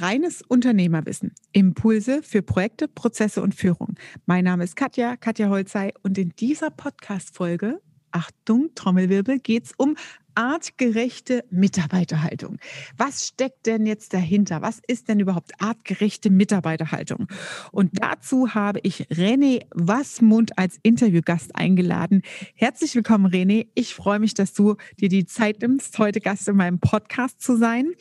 Reines 0.00 0.40
Unternehmerwissen. 0.40 1.34
Impulse 1.52 2.22
für 2.22 2.40
Projekte, 2.40 2.88
Prozesse 2.88 3.42
und 3.42 3.54
Führung. 3.54 3.96
Mein 4.24 4.44
Name 4.44 4.64
ist 4.64 4.74
Katja, 4.74 5.16
Katja 5.16 5.50
Holzei 5.50 5.92
und 6.02 6.16
in 6.16 6.30
dieser 6.30 6.70
Podcast-Folge, 6.70 7.82
Achtung, 8.10 8.70
Trommelwirbel, 8.74 9.40
geht 9.40 9.66
es 9.66 9.72
um 9.76 9.96
artgerechte 10.34 11.44
Mitarbeiterhaltung. 11.50 12.58
Was 12.96 13.26
steckt 13.26 13.66
denn 13.66 13.86
jetzt 13.86 14.12
dahinter? 14.12 14.62
Was 14.62 14.80
ist 14.86 15.08
denn 15.08 15.20
überhaupt 15.20 15.52
artgerechte 15.60 16.30
Mitarbeiterhaltung? 16.30 17.28
Und 17.72 18.02
dazu 18.02 18.54
habe 18.54 18.80
ich 18.82 19.08
René 19.08 19.66
Wassmund 19.74 20.58
als 20.58 20.78
Interviewgast 20.82 21.56
eingeladen. 21.56 22.22
Herzlich 22.54 22.94
willkommen, 22.94 23.26
René. 23.26 23.68
Ich 23.74 23.94
freue 23.94 24.18
mich, 24.18 24.34
dass 24.34 24.52
du 24.52 24.76
dir 25.00 25.08
die 25.08 25.26
Zeit 25.26 25.60
nimmst, 25.62 25.98
heute 25.98 26.20
Gast 26.20 26.48
in 26.48 26.56
meinem 26.56 26.80
Podcast 26.80 27.40
zu 27.40 27.56
sein. 27.56 27.92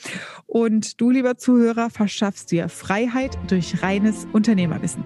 Und 0.47 0.99
du, 1.01 1.09
lieber 1.09 1.37
Zuhörer, 1.37 1.89
verschaffst 1.89 2.51
dir 2.51 2.69
Freiheit 2.69 3.37
durch 3.47 3.81
reines 3.81 4.27
Unternehmerwissen. 4.31 5.03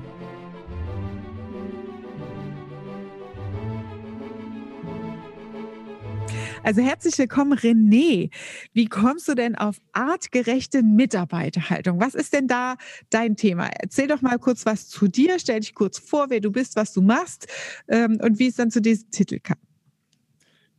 Also 6.63 6.81
herzlich 6.81 7.17
willkommen, 7.17 7.59
René. 7.59 8.29
Wie 8.71 8.85
kommst 8.85 9.27
du 9.27 9.35
denn 9.35 9.55
auf 9.55 9.79
artgerechte 9.91 10.81
Mitarbeiterhaltung? 10.81 11.99
Was 11.99 12.15
ist 12.15 12.31
denn 12.31 12.47
da 12.47 12.77
dein 13.09 13.35
Thema? 13.35 13.67
Erzähl 13.67 14.07
doch 14.07 14.21
mal 14.21 14.39
kurz 14.39 14.65
was 14.65 14.87
zu 14.87 15.09
dir, 15.09 15.39
stell 15.39 15.59
dich 15.59 15.75
kurz 15.75 15.99
vor, 15.99 16.29
wer 16.29 16.39
du 16.39 16.51
bist, 16.51 16.77
was 16.77 16.93
du 16.93 17.01
machst 17.01 17.47
ähm, 17.89 18.17
und 18.23 18.39
wie 18.39 18.47
es 18.47 18.55
dann 18.55 18.71
zu 18.71 18.81
diesem 18.81 19.11
Titel 19.11 19.39
kam. 19.39 19.57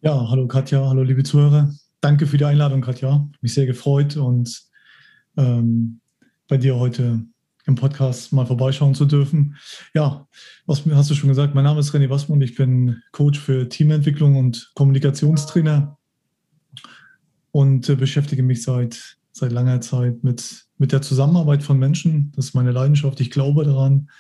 Ja, 0.01 0.31
hallo 0.31 0.47
Katja, 0.47 0.89
hallo 0.89 1.03
liebe 1.03 1.23
Zuhörer. 1.23 1.75
Danke 2.01 2.27
für 2.27 2.39
die 2.39 2.47
Einladung, 2.47 2.81
Katja. 2.81 3.29
Mich 3.43 3.53
sehr 3.53 3.67
gefreut 3.67 4.17
und 4.17 4.63
ähm, 5.37 6.01
bei 6.49 6.57
dir 6.57 6.77
heute 6.77 7.27
im 7.67 7.75
Podcast 7.75 8.33
mal 8.33 8.47
vorbeischauen 8.47 8.95
zu 8.95 9.07
dürfen. 9.07 9.57
Ja, 9.95 10.27
was 10.67 10.85
hast 10.87 11.11
du 11.11 11.15
schon 11.15 11.31
gesagt? 11.31 11.55
Mein 11.55 11.65
Name 11.65 11.81
ist 11.81 11.95
René 11.95 12.11
Wassmund. 12.11 12.43
Ich 12.43 12.55
bin 12.55 13.03
Coach 13.13 13.39
für 13.39 13.69
Teamentwicklung 13.69 14.37
und 14.37 14.71
Kommunikationstrainer 14.75 15.97
und 17.53 17.89
äh, 17.89 17.97
beschäftige 17.97 18.43
mich 18.43 18.63
seit, 18.63 19.17
seit 19.33 19.53
langer 19.53 19.81
Zeit 19.81 20.23
mit, 20.23 20.67
mit 20.77 20.93
der 20.93 21.03
Zusammenarbeit 21.03 21.63
von 21.63 21.79
Menschen. 21.79 22.33
Das 22.37 22.47
ist 22.47 22.55
meine 22.55 22.73
Leidenschaft. 22.73 23.21
Ich 23.21 23.31
glaube 23.31 23.65
daran, 23.65 24.11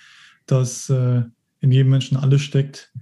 dass 0.46 0.88
äh, 0.88 1.22
in 1.60 1.72
jedem 1.72 1.90
Menschen 1.90 2.16
alles 2.16 2.42
steckt, 2.42 2.92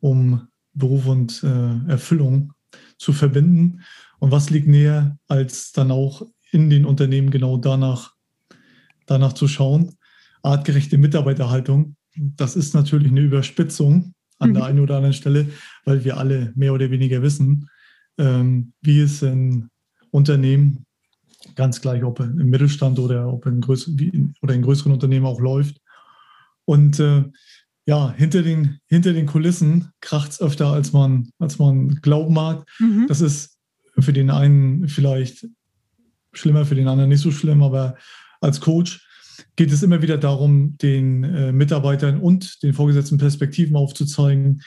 um 0.00 0.48
Beruf 0.74 1.06
und 1.06 1.44
äh, 1.44 1.90
Erfüllung 1.90 2.54
zu 2.98 3.12
verbinden. 3.12 3.82
Und 4.18 4.30
was 4.30 4.50
liegt 4.50 4.66
näher, 4.66 5.18
als 5.28 5.72
dann 5.72 5.90
auch 5.90 6.26
in 6.50 6.70
den 6.70 6.84
Unternehmen 6.84 7.30
genau 7.30 7.56
danach 7.56 8.14
danach 9.06 9.32
zu 9.32 9.48
schauen. 9.48 9.96
Artgerechte 10.42 10.98
Mitarbeiterhaltung, 10.98 11.96
das 12.14 12.56
ist 12.56 12.74
natürlich 12.74 13.10
eine 13.10 13.20
Überspitzung 13.20 14.14
an 14.38 14.50
mhm. 14.50 14.54
der 14.54 14.64
einen 14.64 14.80
oder 14.80 14.96
anderen 14.96 15.14
Stelle, 15.14 15.48
weil 15.84 16.04
wir 16.04 16.16
alle 16.16 16.52
mehr 16.54 16.72
oder 16.74 16.90
weniger 16.90 17.22
wissen, 17.22 17.68
ähm, 18.18 18.72
wie 18.80 19.00
es 19.00 19.22
in 19.22 19.68
Unternehmen, 20.10 20.84
ganz 21.54 21.80
gleich 21.80 22.04
ob 22.04 22.20
im 22.20 22.50
Mittelstand 22.50 22.98
oder 22.98 23.32
ob 23.32 23.46
in, 23.46 23.60
größ 23.60 23.88
in, 23.88 24.34
oder 24.42 24.54
in 24.54 24.62
größeren 24.62 24.92
Unternehmen 24.92 25.26
auch 25.26 25.40
läuft. 25.40 25.80
Und 26.64 27.00
äh, 27.00 27.24
ja, 27.86 28.12
hinter 28.12 28.42
den, 28.42 28.78
hinter 28.86 29.12
den 29.12 29.26
Kulissen 29.26 29.90
kracht 30.00 30.32
es 30.32 30.40
öfter, 30.40 30.68
als 30.68 30.92
man, 30.92 31.30
als 31.38 31.58
man 31.58 31.96
glauben 31.96 32.34
mag. 32.34 32.68
Mhm. 32.78 33.06
Das 33.08 33.20
ist 33.20 33.58
für 33.98 34.12
den 34.12 34.30
einen 34.30 34.88
vielleicht 34.88 35.46
schlimmer, 36.32 36.64
für 36.64 36.74
den 36.74 36.88
anderen 36.88 37.10
nicht 37.10 37.20
so 37.20 37.30
schlimm, 37.30 37.62
aber 37.62 37.96
als 38.40 38.60
Coach 38.60 39.06
geht 39.56 39.72
es 39.72 39.82
immer 39.82 40.02
wieder 40.02 40.18
darum, 40.18 40.76
den 40.78 41.24
äh, 41.24 41.52
Mitarbeitern 41.52 42.20
und 42.20 42.62
den 42.62 42.74
Vorgesetzten 42.74 43.18
Perspektiven 43.18 43.76
aufzuzeigen, 43.76 44.62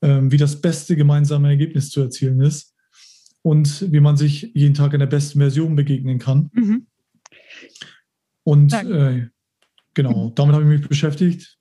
äh, 0.00 0.20
wie 0.22 0.36
das 0.36 0.60
beste 0.60 0.96
gemeinsame 0.96 1.48
Ergebnis 1.48 1.90
zu 1.90 2.00
erzielen 2.00 2.40
ist 2.40 2.74
und 3.42 3.92
wie 3.92 4.00
man 4.00 4.16
sich 4.16 4.50
jeden 4.54 4.74
Tag 4.74 4.92
in 4.92 5.00
der 5.00 5.06
besten 5.06 5.38
Version 5.38 5.76
begegnen 5.76 6.18
kann. 6.18 6.50
Mhm. 6.52 6.86
Und 8.42 8.72
äh, 8.72 9.28
genau, 9.94 10.30
damit 10.34 10.54
habe 10.54 10.64
ich 10.64 10.80
mich 10.80 10.88
beschäftigt 10.88 11.58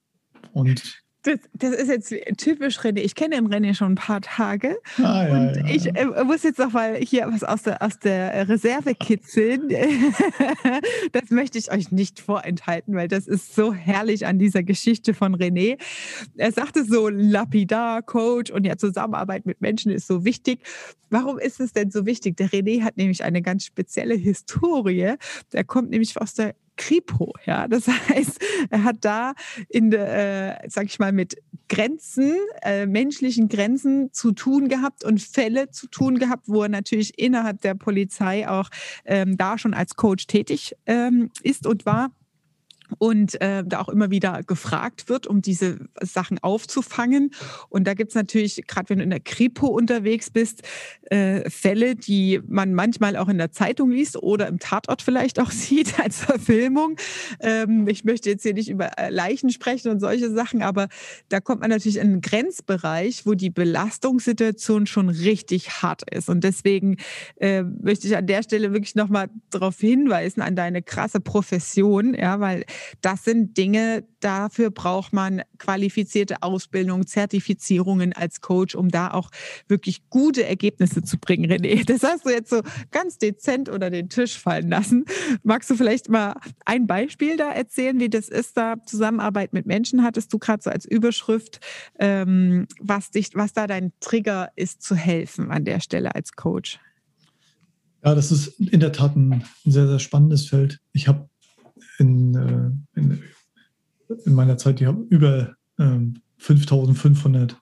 und 0.54 1.05
das, 1.26 1.40
das, 1.54 1.72
ist 1.72 1.90
jetzt 1.90 2.14
typisch 2.38 2.80
René. 2.80 3.00
Ich 3.00 3.16
kenne 3.16 3.36
den 3.36 3.48
René 3.48 3.74
schon 3.74 3.94
ein 3.94 3.96
paar 3.96 4.22
Tage. 4.22 4.78
Ah, 4.98 5.26
ja, 5.28 5.34
und 5.34 5.56
ja, 5.56 5.66
ich 5.66 5.88
äh, 5.88 6.24
muss 6.24 6.44
jetzt 6.44 6.60
noch 6.60 6.72
mal 6.72 6.96
hier 6.98 7.28
was 7.32 7.44
aus 7.44 7.64
der, 7.64 7.82
aus 7.82 7.98
der 8.00 8.48
Reserve 8.48 8.94
kitzeln. 8.94 9.70
das 11.12 11.30
möchte 11.32 11.58
ich 11.58 11.72
euch 11.72 11.92
nicht 11.92 12.20
vorenthalten, 12.20 12.96
weil 12.96 13.08
das 13.08 13.28
ist 13.28 13.56
so 13.56 13.74
herrlich 13.74 14.28
an 14.28 14.38
dieser 14.38 14.62
Geschichte 14.62 15.14
von 15.14 15.36
René. 15.36 15.80
Er 16.38 16.52
sagte 16.52 16.86
so 16.86 17.10
lapidar, 17.10 18.04
Coach 18.04 18.52
und 18.52 18.66
ja, 18.66 18.78
Zusammenarbeit 18.78 19.46
mit 19.46 19.62
Menschen 19.62 19.92
ist 19.92 20.08
so 20.08 20.26
wichtig. 20.26 20.60
Warum 21.10 21.40
ist 21.40 21.60
es 21.60 21.74
denn 21.74 21.90
so 21.90 22.06
wichtig? 22.06 22.38
Der 22.38 22.50
René 22.50 22.84
hat 22.84 22.98
nämlich 22.98 23.24
eine 23.24 23.42
ganz 23.42 23.66
spezielle 23.66 24.16
Historie. 24.16 25.16
Der 25.54 25.64
kommt 25.64 25.90
nämlich 25.90 26.20
aus 26.20 26.34
der 26.36 26.56
Kripo. 26.78 27.34
Ja, 27.46 27.68
das 27.68 27.88
heißt, 28.10 28.40
er 28.70 28.84
hat 28.84 28.98
da 29.02 29.34
in, 29.70 29.92
äh, 29.94 30.58
sag 30.68 30.86
ich 30.86 31.00
mal, 31.00 31.12
mit 31.12 31.36
Grenzen, 31.68 32.36
äh, 32.62 32.86
menschlichen 32.86 33.48
Grenzen 33.50 34.14
zu 34.14 34.32
tun 34.32 34.68
gehabt 34.68 35.04
und 35.04 35.22
Fälle 35.22 35.72
zu 35.72 35.88
tun 35.88 36.20
gehabt, 36.20 36.48
wo 36.48 36.64
er 36.64 36.70
natürlich 36.70 37.18
innerhalb 37.18 37.62
der 37.62 37.74
Polizei 37.76 38.48
auch 38.48 38.70
ähm, 39.06 39.38
da 39.38 39.58
schon 39.58 39.74
als 39.74 39.96
Coach 39.96 40.28
tätig 40.28 40.76
ähm, 40.86 41.32
ist 41.42 41.66
und 41.66 41.86
war 41.86 42.12
und 42.98 43.40
äh, 43.42 43.64
da 43.66 43.82
auch 43.82 43.90
immer 43.90 44.12
wieder 44.12 44.42
gefragt 44.44 45.10
wird, 45.10 45.28
um 45.28 45.42
diese 45.42 45.80
Sachen 46.02 46.40
aufzufangen. 46.40 47.32
Und 47.70 47.86
da 47.88 47.94
gibt 47.94 48.10
es 48.12 48.16
natürlich, 48.16 48.66
gerade 48.68 48.90
wenn 48.90 49.00
du 49.00 49.04
in 49.04 49.10
der 49.10 49.20
Kripo 49.20 49.68
unterwegs 49.68 50.30
bist, 50.30 50.64
äh, 51.10 51.50
Fälle, 51.50 51.96
die 51.96 52.42
man 52.48 52.74
manchmal 52.74 53.18
auch 53.18 53.30
in 53.30 53.38
der 53.38 53.52
Zeitung 53.52 53.92
liest 53.92 54.18
oder 54.18 54.48
im 54.48 54.60
Tatort 54.60 55.02
vielleicht 55.02 55.40
auch 55.40 55.52
sieht 55.66 56.00
als 56.00 56.20
Verfilmung. 56.24 56.98
Ähm, 57.40 57.88
ich 57.88 58.04
möchte 58.04 58.30
jetzt 58.30 58.44
hier 58.44 58.54
nicht 58.54 58.70
über 58.70 58.98
äh, 58.98 59.10
Leichen 59.10 59.50
sprechen 59.50 59.92
und 59.92 60.00
solche 60.00 60.32
Sachen, 60.32 60.62
aber 60.62 60.88
da 61.30 61.40
kommt 61.40 61.62
man 61.62 61.70
natürlich 61.70 61.98
in 61.98 62.08
einen 62.08 62.22
Grenzbereich, 62.22 63.26
wo 63.26 63.34
die 63.34 63.50
Belastungssituation 63.50 64.88
schon 64.88 65.10
richtig 65.10 65.82
hart 65.82 66.04
ist. 66.12 66.30
Und 66.30 66.44
deswegen 66.44 66.98
äh, 67.38 67.64
möchte 67.64 68.08
ich 68.08 68.16
an 68.16 68.28
der 68.28 68.44
Stelle 68.44 68.74
wirklich 68.74 68.96
nochmal 68.96 69.30
darauf 69.50 69.80
hinweisen, 69.80 70.42
an 70.42 70.56
deine 70.56 70.82
krasse 70.82 71.20
Profession, 71.20 72.14
ja, 72.14 72.40
weil 72.40 72.66
das 73.02 73.24
sind 73.24 73.58
Dinge, 73.58 74.04
dafür 74.20 74.72
braucht 74.72 75.14
man 75.14 75.42
qualifizierte 75.58 76.42
Ausbildung, 76.42 77.06
Zertifizierungen 77.06 78.14
als 78.14 78.42
Coach, 78.42 78.76
um 78.76 78.90
da 78.90 79.12
auch 79.12 79.30
wirklich 79.68 80.10
gute 80.10 80.46
Ergebnisse 80.46 81.04
zu 81.04 81.18
bringen, 81.18 81.52
René. 81.52 81.86
Das 81.86 82.04
hast 82.04 82.26
du 82.26 82.30
jetzt 82.30 82.50
so 82.50 82.62
ganz 82.92 83.18
dezent 83.18 83.70
unter 83.70 83.90
den 83.90 84.10
Tisch 84.10 84.38
fallen 84.38 84.70
lassen. 84.70 85.06
Magst 85.44 85.70
du 85.70 85.76
vielleicht 85.76 86.10
mal 86.10 86.36
ein 86.66 86.88
Beispiel 86.88 87.38
da 87.38 87.52
erzählen, 87.52 88.00
wie 88.00 88.10
das 88.10 88.30
ist, 88.30 88.58
da 88.58 88.76
Zusammenarbeit 88.86 89.54
mit 89.54 89.66
Menschen 89.66 90.04
hattest 90.04 90.34
du 90.34 90.40
gerade 90.40 90.64
so 90.64 90.70
als 90.70 90.86
Überschrift, 90.86 91.60
ähm, 92.00 92.68
was, 92.80 93.12
dich, 93.12 93.30
was 93.34 93.54
da 93.54 93.68
dein 93.68 93.92
Trigger 94.00 94.50
ist, 94.56 94.82
zu 94.82 94.96
helfen 94.96 95.52
an 95.52 95.66
der 95.66 95.80
Stelle 95.80 96.16
als 96.16 96.34
Coach? 96.34 96.80
Ja, 98.04 98.14
das 98.14 98.32
ist 98.32 98.60
in 98.60 98.80
der 98.80 98.92
Tat 98.92 99.16
ein 99.16 99.44
sehr, 99.64 99.88
sehr 99.88 100.00
spannendes 100.00 100.48
Feld. 100.48 100.80
Ich 100.94 101.08
habe 101.08 101.28
in, 102.00 102.36
äh, 102.36 103.00
in, 103.00 103.22
in 104.26 104.34
meiner 104.34 104.58
Zeit, 104.58 104.80
die 104.80 104.88
haben 104.88 105.08
über 105.08 105.56
ähm, 105.80 106.22
5500 106.38 107.60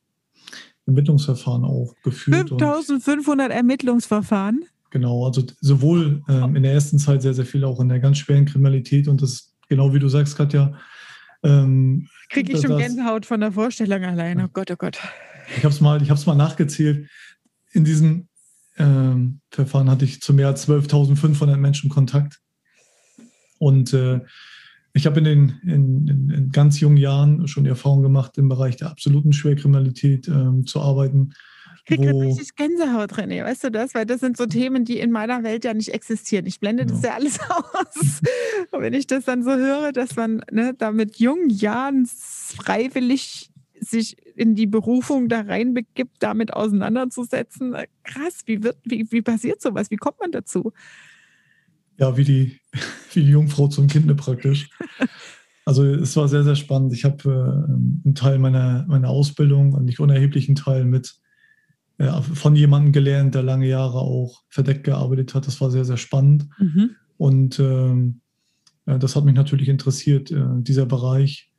Ermittlungsverfahren 0.86 1.64
auch 1.64 1.94
geführt. 2.04 2.50
5500 2.50 3.52
Ermittlungsverfahren? 3.52 4.66
Genau, 4.90 5.26
also 5.26 5.44
sowohl 5.60 6.22
ähm, 6.28 6.56
in 6.56 6.64
der 6.64 6.74
ersten 6.74 7.00
Zeit 7.00 7.22
sehr, 7.22 7.34
sehr 7.34 7.46
viel 7.46 7.64
auch 7.64 7.80
in 7.80 7.90
der 7.90 8.00
ganz 8.00 8.20
schweren 8.20 8.46
Kriminalität 8.46 9.08
und 9.08 9.22
das 9.22 9.54
genau 9.68 9.94
wie 9.94 10.00
du 10.00 10.08
sagst, 10.08 10.38
Katja. 10.38 10.78
Ähm, 11.42 12.08
Kriege 12.30 12.54
ich 12.54 12.62
schon 12.62 12.78
Gänsehaut 12.78 13.26
von 13.26 13.40
der 13.40 13.52
Vorstellung 13.52 14.04
allein. 14.04 14.42
Oh 14.42 14.50
Gott, 14.52 14.72
oh 14.72 14.76
Gott. 14.76 15.00
Ich 15.58 15.64
habe 15.64 15.74
es 15.74 15.82
mal, 15.82 16.00
mal 16.26 16.36
nachgezählt. 16.36 17.10
In 17.72 17.84
diesem 17.84 18.28
ähm, 18.78 19.42
Verfahren 19.50 19.90
hatte 19.90 20.06
ich 20.06 20.22
zu 20.22 20.34
mehr 20.34 20.48
als 20.48 20.68
12.500 20.68 21.58
Menschen 21.58 21.90
Kontakt. 21.90 22.40
Und 23.64 23.94
äh, 23.94 24.20
ich 24.94 25.06
habe 25.06 25.20
in 25.20 25.26
den 25.26 25.60
in, 25.64 26.08
in, 26.08 26.30
in, 26.30 26.50
ganz 26.52 26.80
jungen 26.80 26.98
Jahren 26.98 27.48
schon 27.48 27.64
die 27.64 27.70
Erfahrung 27.70 28.04
gemacht, 28.04 28.38
im 28.38 28.50
Bereich 28.50 28.76
der 28.76 28.90
absoluten 28.90 29.34
Schwerkriminalität 29.34 30.28
ähm, 30.28 30.66
zu 30.66 30.82
arbeiten. 30.82 31.34
Ich 31.86 31.98
kriege 31.98 32.14
richtig 32.14 32.56
Gänsehaut, 32.56 33.14
René, 33.14 33.44
weißt 33.44 33.66
du 33.66 33.72
das? 33.72 33.94
Weil 33.94 34.06
das 34.06 34.22
sind 34.22 34.38
so 34.38 34.46
Themen, 34.46 34.86
die 34.86 35.00
in 35.00 35.12
meiner 35.12 35.44
Welt 35.44 35.66
ja 35.66 35.74
nicht 35.74 35.90
existieren. 35.90 36.46
Ich 36.46 36.60
blende 36.60 36.86
das 36.86 37.02
ja 37.02 37.16
alles 37.16 37.40
aus. 37.50 38.22
Und 38.72 38.82
wenn 38.82 38.94
ich 38.94 39.08
das 39.08 39.26
dann 39.26 39.44
so 39.44 39.52
höre, 39.52 39.92
dass 39.92 40.16
man 40.16 40.44
ne, 40.52 40.74
da 40.78 40.92
mit 40.92 41.18
jungen 41.18 41.50
Jahren 41.50 42.06
freiwillig 42.06 43.50
sich 43.80 44.16
in 44.38 44.56
die 44.56 44.68
Berufung 44.68 45.28
da 45.28 45.42
reinbegibt, 45.42 46.18
damit 46.20 46.54
auseinanderzusetzen, 46.54 47.76
krass, 48.04 48.42
wie, 48.46 48.64
wird, 48.64 48.78
wie, 48.84 49.12
wie 49.12 49.22
passiert 49.22 49.62
sowas? 49.62 49.92
Wie 49.92 49.98
kommt 49.98 50.20
man 50.20 50.32
dazu? 50.32 50.72
Ja, 52.04 52.18
wie 52.18 52.24
die, 52.24 52.60
wie 53.14 53.24
die 53.24 53.32
Jungfrau 53.32 53.68
zum 53.68 53.88
Kinde 53.88 54.16
praktisch. 54.16 54.70
Also 55.66 55.86
es 55.86 56.18
war 56.18 56.28
sehr, 56.28 56.44
sehr 56.44 56.58
spannend. 56.58 56.92
Ich 56.92 57.06
habe 57.06 57.24
äh, 57.24 58.06
einen 58.06 58.16
Teil 58.16 58.38
meiner, 58.38 58.86
meiner 58.90 59.08
Ausbildung, 59.08 59.78
einen 59.78 59.86
nicht 59.86 60.02
unerheblichen 60.02 60.56
Teil 60.56 60.84
mit 60.84 61.16
äh, 62.00 62.22
von 62.22 62.58
jemandem 62.58 62.92
gelernt, 62.92 63.34
der 63.34 63.44
lange 63.44 63.70
Jahre 63.70 64.00
auch 64.00 64.42
verdeckt 64.50 64.84
gearbeitet 64.84 65.34
hat. 65.34 65.48
Das 65.48 65.62
war 65.62 65.72
sehr, 65.72 65.86
sehr 65.86 65.96
spannend. 65.96 66.50
Mhm. 66.60 66.90
Und 67.16 67.60
ähm, 67.60 68.20
ja, 68.86 68.98
das 68.98 69.16
hat 69.16 69.24
mich 69.24 69.36
natürlich 69.36 69.70
interessiert, 69.70 70.32
äh, 70.32 70.44
dieser 70.58 70.86
Bereich. 70.86 71.50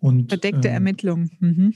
Und, 0.00 0.30
Verdeckte 0.30 0.68
ähm, 0.68 0.74
Ermittlungen. 0.74 1.30
Mhm. 1.40 1.74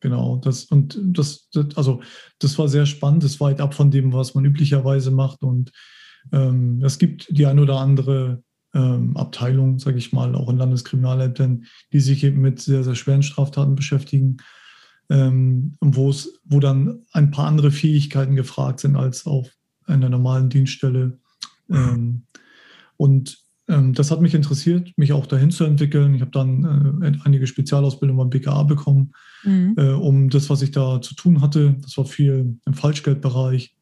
Genau, 0.00 0.36
das 0.36 0.66
und 0.66 1.00
das, 1.02 1.48
das, 1.54 1.74
also 1.74 2.02
das 2.38 2.58
war 2.58 2.68
sehr 2.68 2.84
spannend, 2.84 3.22
das 3.22 3.30
ist 3.32 3.40
weit 3.40 3.62
ab 3.62 3.72
von 3.72 3.90
dem, 3.90 4.12
was 4.12 4.34
man 4.34 4.44
üblicherweise 4.44 5.10
macht. 5.10 5.42
Und 5.42 5.72
ähm, 6.32 6.82
es 6.82 6.98
gibt 6.98 7.26
die 7.30 7.46
ein 7.46 7.58
oder 7.58 7.78
andere 7.80 8.42
ähm, 8.74 9.16
Abteilung, 9.16 9.78
sage 9.78 9.98
ich 9.98 10.12
mal, 10.12 10.34
auch 10.34 10.48
in 10.48 10.58
Landeskriminalämtern, 10.58 11.64
die 11.92 12.00
sich 12.00 12.24
eben 12.24 12.40
mit 12.40 12.60
sehr, 12.60 12.82
sehr 12.82 12.94
schweren 12.94 13.22
Straftaten 13.22 13.74
beschäftigen, 13.74 14.38
ähm, 15.10 15.76
wo 15.80 16.10
es, 16.10 16.40
wo 16.44 16.60
dann 16.60 17.02
ein 17.12 17.30
paar 17.30 17.46
andere 17.46 17.70
Fähigkeiten 17.70 18.34
gefragt 18.34 18.80
sind 18.80 18.96
als 18.96 19.26
auf 19.26 19.50
einer 19.86 20.08
normalen 20.08 20.48
Dienststelle. 20.48 21.18
Ähm, 21.70 22.24
und 22.96 23.38
ähm, 23.68 23.94
das 23.94 24.10
hat 24.10 24.20
mich 24.20 24.34
interessiert, 24.34 24.92
mich 24.96 25.12
auch 25.12 25.26
dahin 25.26 25.50
zu 25.50 25.64
entwickeln. 25.64 26.14
Ich 26.14 26.20
habe 26.20 26.30
dann 26.30 27.02
äh, 27.02 27.12
einige 27.24 27.46
Spezialausbildungen 27.46 28.18
beim 28.18 28.30
BKA 28.30 28.64
bekommen, 28.64 29.12
mhm. 29.44 29.74
äh, 29.78 29.90
um 29.90 30.28
das, 30.30 30.50
was 30.50 30.62
ich 30.62 30.70
da 30.70 31.00
zu 31.00 31.14
tun 31.14 31.40
hatte. 31.40 31.76
Das 31.80 31.96
war 31.96 32.04
viel 32.04 32.58
im 32.64 32.74
Falschgeldbereich. 32.74 33.76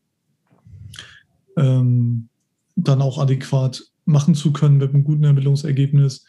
Ähm, 1.57 2.29
dann 2.77 3.03
auch 3.03 3.19
adäquat 3.19 3.83
machen 4.05 4.35
zu 4.35 4.53
können 4.53 4.79
mit 4.79 4.91
einem 4.91 5.05
guten 5.05 5.25
Ermittlungsergebnis. 5.25 6.25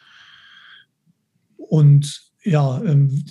Und 1.57 2.31
ja, 2.43 2.83
ähm, 2.83 3.25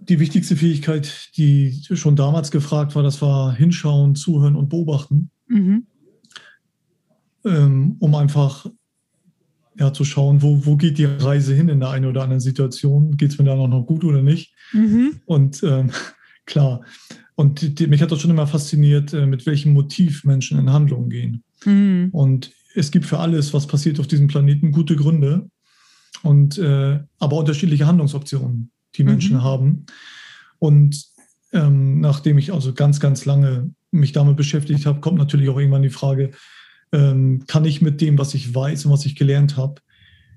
die 0.00 0.20
wichtigste 0.20 0.56
Fähigkeit, 0.56 1.30
die 1.36 1.82
schon 1.92 2.16
damals 2.16 2.50
gefragt 2.50 2.94
war, 2.94 3.02
das 3.02 3.22
war 3.22 3.54
hinschauen, 3.54 4.14
zuhören 4.14 4.56
und 4.56 4.68
beobachten. 4.68 5.30
Mhm. 5.48 5.86
Ähm, 7.44 7.96
um 7.98 8.14
einfach 8.14 8.66
ja, 9.78 9.92
zu 9.92 10.04
schauen, 10.04 10.42
wo, 10.42 10.64
wo 10.64 10.76
geht 10.76 10.98
die 10.98 11.04
Reise 11.04 11.54
hin 11.54 11.68
in 11.68 11.80
der 11.80 11.90
einen 11.90 12.06
oder 12.06 12.22
anderen 12.22 12.40
Situation? 12.40 13.16
Geht 13.16 13.32
es 13.32 13.38
mir 13.38 13.44
da 13.44 13.56
noch 13.56 13.86
gut 13.86 14.04
oder 14.04 14.22
nicht? 14.22 14.54
Mhm. 14.72 15.20
Und 15.26 15.62
ähm, 15.62 15.90
klar, 16.46 16.82
und 17.36 17.60
die, 17.60 17.74
die, 17.74 17.86
mich 17.86 18.00
hat 18.00 18.12
das 18.12 18.20
schon 18.20 18.30
immer 18.30 18.46
fasziniert, 18.46 19.12
äh, 19.12 19.26
mit 19.26 19.46
welchem 19.46 19.72
Motiv 19.72 20.24
Menschen 20.24 20.58
in 20.58 20.72
Handlungen 20.72 21.10
gehen. 21.10 21.42
Mhm. 21.64 22.08
Und 22.12 22.52
es 22.74 22.90
gibt 22.90 23.06
für 23.06 23.18
alles, 23.18 23.52
was 23.54 23.66
passiert 23.66 23.98
auf 24.00 24.06
diesem 24.06 24.28
Planeten, 24.28 24.72
gute 24.72 24.96
Gründe 24.96 25.48
und 26.22 26.58
äh, 26.58 27.00
aber 27.18 27.36
unterschiedliche 27.36 27.86
Handlungsoptionen, 27.86 28.70
die 28.96 29.04
Menschen 29.04 29.36
mhm. 29.36 29.42
haben. 29.42 29.86
Und 30.58 31.04
ähm, 31.52 32.00
nachdem 32.00 32.38
ich 32.38 32.52
also 32.52 32.72
ganz, 32.72 33.00
ganz 33.00 33.24
lange 33.24 33.70
mich 33.90 34.12
damit 34.12 34.36
beschäftigt 34.36 34.86
habe, 34.86 35.00
kommt 35.00 35.18
natürlich 35.18 35.48
auch 35.48 35.58
irgendwann 35.58 35.82
die 35.82 35.90
Frage, 35.90 36.32
ähm, 36.92 37.44
kann 37.46 37.64
ich 37.64 37.82
mit 37.82 38.00
dem, 38.00 38.18
was 38.18 38.34
ich 38.34 38.54
weiß 38.54 38.86
und 38.86 38.92
was 38.92 39.06
ich 39.06 39.16
gelernt 39.16 39.56
habe, 39.56 39.80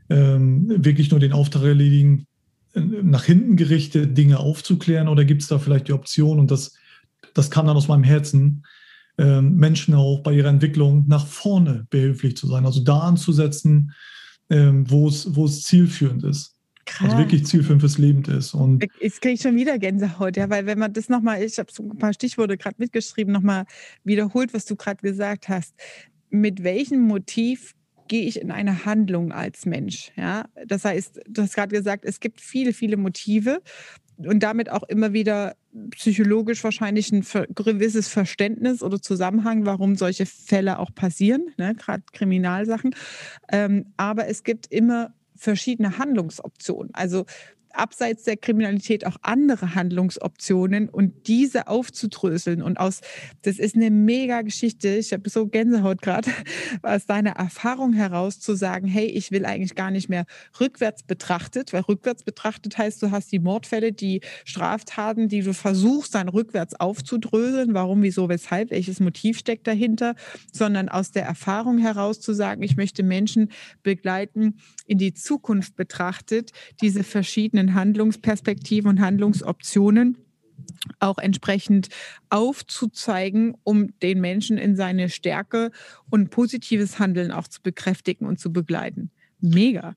ähm, 0.09 0.83
wirklich 0.83 1.11
nur 1.11 1.19
den 1.19 1.33
Auftrag 1.33 1.63
erledigen, 1.63 2.27
äh, 2.73 2.79
nach 2.79 3.23
hinten 3.23 3.55
gerichtet 3.55 4.17
Dinge 4.17 4.39
aufzuklären 4.39 5.07
oder 5.07 5.25
gibt 5.25 5.41
es 5.41 5.47
da 5.47 5.59
vielleicht 5.59 5.87
die 5.87 5.93
Option 5.93 6.39
und 6.39 6.51
das, 6.51 6.73
das 7.33 7.51
kam 7.51 7.67
dann 7.67 7.77
aus 7.77 7.87
meinem 7.87 8.03
Herzen, 8.03 8.65
ähm, 9.17 9.55
Menschen 9.55 9.95
auch 9.95 10.21
bei 10.21 10.33
ihrer 10.33 10.49
Entwicklung 10.49 11.05
nach 11.07 11.25
vorne 11.25 11.87
behilflich 11.89 12.37
zu 12.37 12.47
sein, 12.47 12.65
also 12.65 12.83
da 12.83 12.99
anzusetzen, 12.99 13.93
ähm, 14.49 14.89
wo 14.89 15.07
es 15.07 15.63
zielführend 15.63 16.23
ist. 16.23 16.53
Krass. 16.85 17.09
Also 17.09 17.17
wirklich 17.17 17.45
zielführend 17.45 17.81
fürs 17.81 17.97
Leben 17.97 18.23
ist. 18.25 18.53
Und 18.53 18.85
Jetzt 19.01 19.21
kriege 19.21 19.33
ich 19.33 19.41
schon 19.41 19.55
wieder 19.57 19.77
Gänsehaut, 19.77 20.37
ja, 20.37 20.49
weil 20.49 20.65
wenn 20.65 20.79
man 20.79 20.93
das 20.93 21.09
nochmal, 21.09 21.43
ich 21.43 21.59
habe 21.59 21.69
so 21.71 21.83
ein 21.83 21.97
paar 21.97 22.13
Stichworte 22.13 22.57
gerade 22.57 22.75
mitgeschrieben, 22.77 23.33
nochmal 23.33 23.65
wiederholt, 24.05 24.53
was 24.53 24.65
du 24.65 24.75
gerade 24.77 25.01
gesagt 25.01 25.49
hast 25.49 25.73
mit 26.29 26.63
welchem 26.63 27.01
Motiv 27.01 27.73
gehe 28.07 28.25
ich 28.25 28.39
in 28.39 28.51
eine 28.51 28.85
Handlung 28.85 29.31
als 29.31 29.65
Mensch. 29.65 30.11
Ja? 30.15 30.45
Das 30.65 30.85
heißt, 30.85 31.21
du 31.27 31.41
hast 31.41 31.55
gerade 31.55 31.75
gesagt, 31.75 32.05
es 32.05 32.19
gibt 32.19 32.41
viele, 32.41 32.73
viele 32.73 32.97
Motive 32.97 33.61
und 34.17 34.41
damit 34.41 34.69
auch 34.69 34.83
immer 34.83 35.13
wieder 35.13 35.55
psychologisch 35.91 36.63
wahrscheinlich 36.63 37.11
ein 37.11 37.25
gewisses 37.53 38.07
Verständnis 38.07 38.81
oder 38.81 39.01
Zusammenhang, 39.01 39.65
warum 39.65 39.95
solche 39.95 40.25
Fälle 40.25 40.79
auch 40.79 40.93
passieren, 40.93 41.47
ne? 41.57 41.75
gerade 41.75 42.03
Kriminalsachen. 42.13 42.95
Ähm, 43.51 43.93
aber 43.97 44.27
es 44.27 44.43
gibt 44.43 44.67
immer 44.67 45.13
verschiedene 45.35 45.99
Handlungsoptionen. 45.99 46.93
Also 46.93 47.25
abseits 47.73 48.23
der 48.23 48.37
Kriminalität 48.37 49.05
auch 49.05 49.17
andere 49.21 49.75
Handlungsoptionen 49.75 50.89
und 50.89 51.27
diese 51.27 51.67
aufzudröseln. 51.67 52.61
Und 52.61 52.79
aus, 52.79 53.01
das 53.43 53.59
ist 53.59 53.75
eine 53.75 53.91
mega 53.91 54.41
Geschichte. 54.41 54.89
Ich 54.89 55.13
habe 55.13 55.29
so 55.29 55.47
Gänsehaut 55.47 56.01
gerade, 56.01 56.31
aus 56.81 57.05
deiner 57.05 57.31
Erfahrung 57.31 57.93
heraus 57.93 58.39
zu 58.39 58.55
sagen, 58.55 58.87
hey, 58.87 59.05
ich 59.05 59.31
will 59.31 59.45
eigentlich 59.45 59.75
gar 59.75 59.91
nicht 59.91 60.09
mehr 60.09 60.25
rückwärts 60.59 61.03
betrachtet, 61.03 61.73
weil 61.73 61.81
rückwärts 61.81 62.23
betrachtet 62.23 62.77
heißt, 62.77 63.01
du 63.01 63.11
hast 63.11 63.31
die 63.31 63.39
Mordfälle, 63.39 63.93
die 63.93 64.21
Straftaten, 64.45 65.27
die 65.27 65.41
du 65.41 65.53
versuchst, 65.53 66.15
dann 66.15 66.29
rückwärts 66.29 66.79
aufzudröseln. 66.79 67.73
Warum, 67.73 68.01
wieso, 68.01 68.29
weshalb, 68.29 68.71
welches 68.71 68.99
Motiv 68.99 69.37
steckt 69.37 69.67
dahinter, 69.67 70.15
sondern 70.51 70.89
aus 70.89 71.11
der 71.11 71.23
Erfahrung 71.23 71.77
heraus 71.77 72.19
zu 72.19 72.33
sagen, 72.33 72.63
ich 72.63 72.77
möchte 72.77 73.03
Menschen 73.03 73.51
begleiten, 73.83 74.57
in 74.85 74.97
die 74.97 75.13
Zukunft 75.13 75.75
betrachtet, 75.75 76.51
diese 76.81 77.03
verschiedenen 77.03 77.66
verschiedenen 77.67 77.75
Handlungsperspektiven 77.75 78.89
und 78.89 79.01
Handlungsoptionen 79.01 80.17
auch 80.99 81.17
entsprechend 81.17 81.89
aufzuzeigen, 82.29 83.55
um 83.63 83.93
den 84.01 84.21
Menschen 84.21 84.57
in 84.57 84.75
seine 84.75 85.09
Stärke 85.09 85.71
und 86.09 86.29
positives 86.29 86.99
Handeln 86.99 87.31
auch 87.31 87.47
zu 87.47 87.61
bekräftigen 87.61 88.25
und 88.25 88.39
zu 88.39 88.51
begleiten. 88.51 89.11
Mega. 89.39 89.95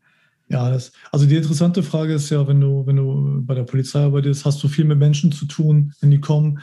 Ja, 0.48 0.70
das, 0.70 0.92
also 1.12 1.26
die 1.26 1.36
interessante 1.36 1.82
Frage 1.82 2.14
ist 2.14 2.30
ja, 2.30 2.46
wenn 2.46 2.60
du, 2.60 2.84
wenn 2.86 2.96
du 2.96 3.42
bei 3.44 3.54
der 3.54 3.62
Polizei 3.62 4.00
arbeitest, 4.00 4.44
hast 4.44 4.62
du 4.62 4.68
viel 4.68 4.84
mit 4.84 4.98
Menschen 4.98 5.32
zu 5.32 5.46
tun, 5.46 5.92
wenn 6.00 6.10
die 6.10 6.20
kommen, 6.20 6.60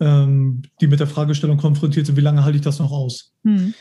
ähm, 0.00 0.62
die 0.80 0.88
mit 0.88 0.98
der 0.98 1.06
Fragestellung 1.06 1.56
konfrontiert 1.56 2.06
sind, 2.06 2.16
wie 2.16 2.22
lange 2.22 2.44
halte 2.44 2.56
ich 2.56 2.64
das 2.64 2.80
noch 2.80 2.90
aus? 2.90 3.32
Hm. 3.44 3.72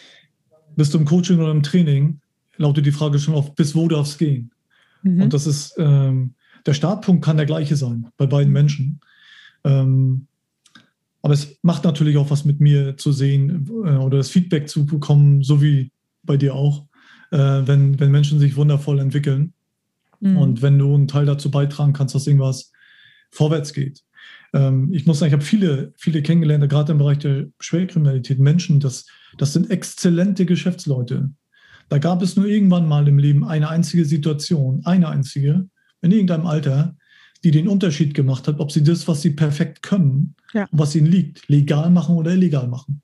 Bist 0.75 0.93
du 0.93 0.99
im 0.99 1.05
Coaching 1.05 1.39
oder 1.39 1.51
im 1.51 1.63
Training, 1.63 2.19
lautet 2.57 2.85
die 2.85 2.91
Frage 2.91 3.17
schon 3.17 3.33
auf, 3.33 3.55
bis 3.55 3.75
wo 3.75 3.87
darf 3.87 4.07
es 4.07 4.17
gehen? 4.17 4.51
Mhm. 5.03 5.23
Und 5.23 5.33
das 5.33 5.47
ist, 5.47 5.75
ähm, 5.77 6.35
der 6.69 6.75
Startpunkt 6.75 7.25
kann 7.25 7.37
der 7.37 7.47
gleiche 7.47 7.75
sein 7.75 8.09
bei 8.15 8.27
beiden 8.27 8.53
Menschen. 8.53 8.99
Ähm, 9.63 10.27
aber 11.23 11.33
es 11.33 11.57
macht 11.63 11.83
natürlich 11.83 12.15
auch 12.17 12.29
was 12.29 12.45
mit 12.45 12.59
mir 12.59 12.95
zu 12.95 13.11
sehen 13.11 13.67
äh, 13.67 13.95
oder 13.95 14.17
das 14.17 14.29
Feedback 14.29 14.69
zu 14.69 14.85
bekommen, 14.85 15.41
so 15.41 15.63
wie 15.63 15.91
bei 16.21 16.37
dir 16.37 16.53
auch, 16.53 16.85
äh, 17.31 17.37
wenn, 17.37 17.99
wenn 17.99 18.11
Menschen 18.11 18.37
sich 18.37 18.55
wundervoll 18.55 18.99
entwickeln 18.99 19.53
mhm. 20.19 20.37
und 20.37 20.61
wenn 20.61 20.77
du 20.77 20.93
einen 20.93 21.07
Teil 21.07 21.25
dazu 21.25 21.49
beitragen 21.49 21.93
kannst, 21.93 22.13
dass 22.13 22.27
irgendwas 22.27 22.71
vorwärts 23.31 23.73
geht. 23.73 24.03
Ähm, 24.53 24.93
ich 24.93 25.07
muss 25.07 25.17
sagen, 25.17 25.29
ich 25.29 25.33
habe 25.33 25.43
viele, 25.43 25.91
viele 25.97 26.21
kennengelernt, 26.21 26.69
gerade 26.69 26.91
im 26.91 26.99
Bereich 26.99 27.17
der 27.17 27.47
Schwerkriminalität, 27.59 28.37
Menschen, 28.37 28.79
das, 28.79 29.07
das 29.39 29.53
sind 29.53 29.71
exzellente 29.71 30.45
Geschäftsleute. 30.45 31.31
Da 31.89 31.97
gab 31.97 32.21
es 32.21 32.35
nur 32.35 32.45
irgendwann 32.45 32.87
mal 32.87 33.07
im 33.07 33.17
Leben 33.17 33.43
eine 33.43 33.69
einzige 33.69 34.05
Situation, 34.05 34.85
eine 34.85 35.09
einzige, 35.09 35.67
in 36.01 36.11
irgendeinem 36.11 36.45
Alter, 36.45 36.95
die 37.43 37.51
den 37.51 37.67
Unterschied 37.67 38.13
gemacht 38.13 38.47
hat, 38.47 38.59
ob 38.59 38.71
sie 38.71 38.83
das, 38.83 39.07
was 39.07 39.21
sie 39.21 39.31
perfekt 39.31 39.81
können, 39.81 40.35
ja. 40.53 40.67
was 40.71 40.95
ihnen 40.95 41.07
liegt, 41.07 41.47
legal 41.47 41.89
machen 41.89 42.15
oder 42.15 42.33
illegal 42.33 42.67
machen. 42.67 43.01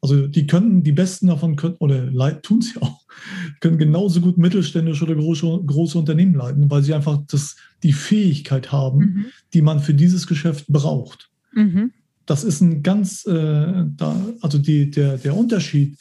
Also 0.00 0.28
die 0.28 0.46
können, 0.46 0.84
die 0.84 0.92
Besten 0.92 1.26
davon 1.26 1.56
können, 1.56 1.74
oder 1.80 2.40
tun 2.40 2.60
sie 2.62 2.80
auch, 2.80 3.00
können 3.60 3.78
genauso 3.78 4.20
gut 4.20 4.38
mittelständische 4.38 5.04
oder 5.04 5.16
große, 5.16 5.46
große 5.66 5.98
Unternehmen 5.98 6.34
leiten, 6.34 6.70
weil 6.70 6.82
sie 6.82 6.94
einfach 6.94 7.20
das, 7.26 7.56
die 7.82 7.92
Fähigkeit 7.92 8.70
haben, 8.70 8.98
mhm. 8.98 9.26
die 9.54 9.62
man 9.62 9.80
für 9.80 9.94
dieses 9.94 10.26
Geschäft 10.28 10.66
braucht. 10.68 11.30
Mhm. 11.52 11.92
Das 12.26 12.44
ist 12.44 12.60
ein 12.60 12.82
ganz, 12.82 13.26
äh, 13.26 13.84
da, 13.96 14.16
also 14.40 14.58
die, 14.58 14.90
der, 14.90 15.18
der 15.18 15.36
Unterschied 15.36 15.98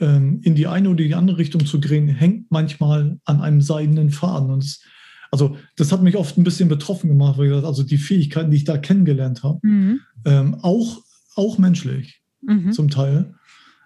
ähm, 0.00 0.40
in 0.42 0.54
die 0.54 0.66
eine 0.66 0.88
oder 0.88 1.04
die 1.04 1.14
andere 1.14 1.38
Richtung 1.38 1.66
zu 1.66 1.78
drehen, 1.78 2.08
hängt 2.08 2.50
manchmal 2.50 3.20
an 3.24 3.40
einem 3.40 3.60
seidenen 3.60 4.10
Faden. 4.10 4.50
Und 4.50 4.64
es 4.64 4.82
also 5.30 5.56
das 5.76 5.92
hat 5.92 6.02
mich 6.02 6.16
oft 6.16 6.36
ein 6.36 6.44
bisschen 6.44 6.68
betroffen 6.68 7.08
gemacht, 7.08 7.38
weil 7.38 7.46
ich 7.46 7.50
gesagt, 7.50 7.66
also 7.66 7.82
die 7.82 7.98
Fähigkeiten, 7.98 8.50
die 8.50 8.58
ich 8.58 8.64
da 8.64 8.78
kennengelernt 8.78 9.42
habe, 9.42 9.60
mhm. 9.62 10.00
ähm, 10.24 10.56
auch, 10.62 11.02
auch 11.36 11.58
menschlich 11.58 12.22
mhm. 12.42 12.72
zum 12.72 12.90
Teil, 12.90 13.34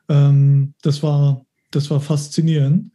ähm, 0.08 0.74
das, 0.82 1.02
war, 1.02 1.44
das 1.70 1.90
war 1.90 2.00
faszinierend. 2.00 2.92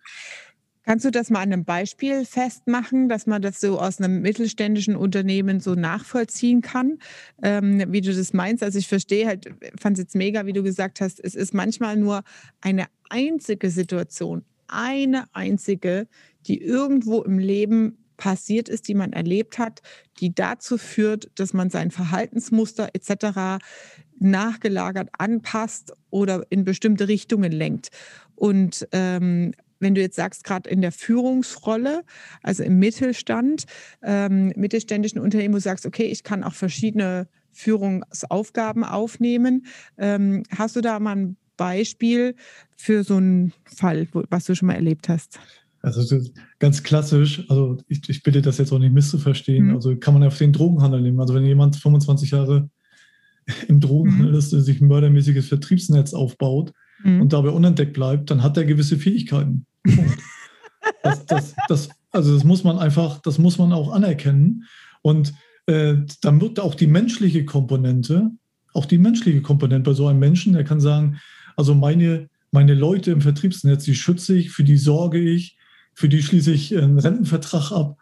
Kannst 0.90 1.06
du 1.06 1.12
das 1.12 1.30
mal 1.30 1.42
an 1.42 1.54
einem 1.54 1.66
Beispiel 1.66 2.26
festmachen, 2.26 3.10
dass 3.10 3.28
man 3.28 3.44
das 3.44 3.62
so 3.62 3.80
aus 3.80 4.00
einem 4.00 4.22
mittelständischen 4.22 4.96
Unternehmen 4.96 5.60
so 5.60 5.76
nachvollziehen 5.76 6.62
kann, 6.62 6.98
ähm, 7.44 7.84
wie 7.90 8.02
du 8.02 8.12
das 8.12 8.34
meinst? 8.34 8.64
Also 8.64 8.80
ich 8.80 8.88
verstehe 8.88 9.28
halt, 9.28 9.54
fand 9.80 10.00
es 10.00 10.06
jetzt 10.06 10.16
mega, 10.16 10.48
wie 10.48 10.54
du 10.54 10.64
gesagt 10.64 11.00
hast, 11.00 11.24
es 11.24 11.36
ist 11.36 11.54
manchmal 11.54 11.96
nur 11.96 12.24
eine 12.62 12.88
einzige 13.10 13.70
Situation, 13.70 14.44
eine 14.68 15.26
einzige, 15.32 16.08
die 16.48 16.60
irgendwo 16.60 17.22
im 17.22 17.38
Leben 17.38 18.00
passiert 18.20 18.70
ist, 18.70 18.88
die 18.88 18.94
man 18.94 19.14
erlebt 19.14 19.58
hat, 19.58 19.82
die 20.20 20.36
dazu 20.36 20.78
führt, 20.78 21.32
dass 21.36 21.54
man 21.54 21.72
sein 21.72 21.90
Verhaltensmuster 21.90 22.90
etc. 22.94 23.64
nachgelagert 24.20 25.10
anpasst 25.18 25.94
oder 26.12 26.46
in 26.50 26.66
bestimmte 26.66 27.08
Richtungen 27.08 27.52
lenkt. 27.52 27.90
Und 28.36 28.88
ähm, 28.92 29.54
wenn 29.80 29.96
du 29.96 30.02
jetzt 30.02 30.18
sagst, 30.18 30.44
gerade 30.44 30.70
in 30.70 30.82
der 30.82 30.92
Führungsrolle, 30.92 32.04
also 32.44 32.64
im 32.64 32.78
Mittelstand, 32.78 33.64
ähm, 34.04 34.52
mittelständischen 34.58 35.22
Unternehmen, 35.22 35.54
wo 35.54 35.58
du 35.58 35.62
sagst, 35.62 35.86
okay, 35.86 36.04
ich 36.04 36.24
kann 36.24 36.44
auch 36.44 36.54
verschiedene 36.54 37.30
Führungsaufgaben 37.54 38.84
aufnehmen. 38.84 39.66
Ähm, 39.98 40.44
hast 40.56 40.76
du 40.76 40.82
da 40.82 41.00
mal 41.00 41.16
ein 41.16 41.38
Beispiel 41.56 42.36
für 42.76 43.06
so 43.06 43.16
einen 43.16 43.54
Fall, 43.64 44.10
was 44.12 44.46
du 44.46 44.56
schon 44.56 44.68
mal 44.68 44.76
erlebt 44.76 45.08
hast? 45.08 45.40
Also 45.82 46.20
ganz 46.60 46.84
klassisch, 46.84 47.46
also 47.50 47.78
ich, 47.88 48.08
ich 48.10 48.24
bitte 48.24 48.42
das 48.42 48.58
jetzt 48.58 48.74
auch 48.74 48.80
nicht 48.80 48.94
misszuverstehen, 48.94 49.68
mhm. 49.68 49.76
also 49.76 49.96
kann 49.96 50.14
man 50.14 50.24
auf 50.24 50.38
den 50.38 50.52
Drogenhandel 50.52 51.02
nehmen. 51.02 51.20
Also 51.20 51.34
wenn 51.34 51.46
jemand 51.46 51.78
25 51.78 52.32
Jahre 52.32 52.70
im 53.68 53.80
Drogenhandel 53.80 54.32
mhm. 54.32 54.38
ist, 54.38 54.50
sich 54.50 54.82
ein 54.82 54.88
mördermäßiges 54.88 55.48
Vertriebsnetz 55.48 56.14
aufbaut 56.14 56.74
mhm. 57.04 57.22
und 57.22 57.34
dabei 57.34 57.50
unentdeckt 57.50 57.94
bleibt, 57.94 58.30
dann 58.30 58.44
hat 58.44 58.58
er 58.58 58.66
gewisse 58.66 58.98
Fähigkeiten. 58.98 59.66
das, 61.04 61.26
das, 61.26 61.56
das, 61.68 61.90
also 62.12 62.34
das 62.34 62.44
muss 62.44 62.64
man 62.64 62.78
einfach, 62.78 63.22
das 63.22 63.38
muss 63.38 63.58
man 63.58 63.72
auch 63.72 63.92
anerkennen. 63.92 64.66
Und 65.02 65.34
äh, 65.68 65.96
dann 66.22 66.42
wird 66.42 66.60
auch 66.60 66.76
die 66.76 66.88
menschliche 66.88 67.46
Komponente, 67.46 68.32
auch 68.74 68.86
die 68.86 68.98
menschliche 68.98 69.42
Komponente 69.42 69.90
bei 69.90 69.96
so 69.96 70.08
einem 70.08 70.20
Menschen, 70.20 70.54
der 70.54 70.64
kann 70.64 70.80
sagen, 70.80 71.20
also 71.56 71.74
meine, 71.74 72.30
meine 72.52 72.74
Leute 72.74 73.12
im 73.12 73.22
Vertriebsnetz, 73.22 73.84
die 73.84 73.96
schütze 73.96 74.36
ich, 74.36 74.52
für 74.52 74.64
die 74.64 74.78
sorge 74.78 75.20
ich, 75.20 75.59
für 76.00 76.08
die 76.08 76.24
schließe 76.24 76.54
ich 76.54 76.78
einen 76.78 76.98
Rentenvertrag 76.98 77.74
ab 77.74 77.98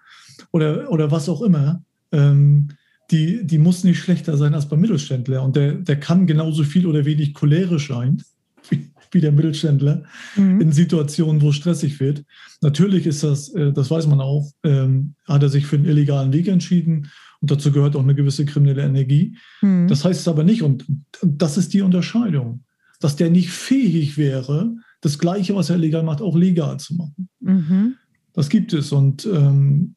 oder, 0.51 0.91
oder 0.91 1.09
was 1.09 1.29
auch 1.29 1.41
immer, 1.41 1.81
ähm, 2.11 2.67
die, 3.09 3.43
die 3.43 3.57
muss 3.57 3.83
nicht 3.83 3.97
schlechter 3.97 4.37
sein 4.37 4.53
als 4.53 4.69
beim 4.69 4.81
Mittelständler. 4.81 5.41
Und 5.41 5.55
der, 5.55 5.73
der 5.73 5.99
kann 5.99 6.27
genauso 6.27 6.63
viel 6.63 6.85
oder 6.85 7.05
wenig 7.05 7.33
cholerisch 7.33 7.87
sein 7.87 8.21
wie, 8.69 8.91
wie 9.11 9.19
der 9.19 9.31
Mittelständler 9.31 10.03
mhm. 10.35 10.61
in 10.61 10.71
Situationen, 10.71 11.41
wo 11.41 11.49
es 11.49 11.55
stressig 11.55 11.99
wird. 11.99 12.23
Natürlich 12.61 13.07
ist 13.07 13.23
das, 13.23 13.49
äh, 13.55 13.73
das 13.73 13.89
weiß 13.89 14.05
man 14.05 14.21
auch, 14.21 14.47
ähm, 14.63 15.15
hat 15.27 15.41
er 15.41 15.49
sich 15.49 15.65
für 15.65 15.77
einen 15.77 15.85
illegalen 15.85 16.31
Weg 16.33 16.49
entschieden 16.49 17.09
und 17.41 17.49
dazu 17.49 17.71
gehört 17.71 17.95
auch 17.95 18.03
eine 18.03 18.13
gewisse 18.13 18.45
kriminelle 18.45 18.83
Energie. 18.83 19.39
Mhm. 19.63 19.87
Das 19.87 20.05
heißt 20.05 20.19
es 20.19 20.27
aber 20.27 20.43
nicht, 20.43 20.61
und 20.61 20.85
das 21.23 21.57
ist 21.57 21.73
die 21.73 21.81
Unterscheidung, 21.81 22.63
dass 22.99 23.15
der 23.15 23.31
nicht 23.31 23.49
fähig 23.49 24.19
wäre, 24.19 24.75
das 25.01 25.19
Gleiche, 25.19 25.55
was 25.55 25.69
er 25.69 25.77
legal 25.77 26.03
macht, 26.03 26.21
auch 26.21 26.35
legal 26.35 26.79
zu 26.79 26.95
machen. 26.95 27.29
Mhm. 27.39 27.95
Das 28.33 28.49
gibt 28.49 28.73
es. 28.73 28.91
Und 28.91 29.25
ähm, 29.25 29.95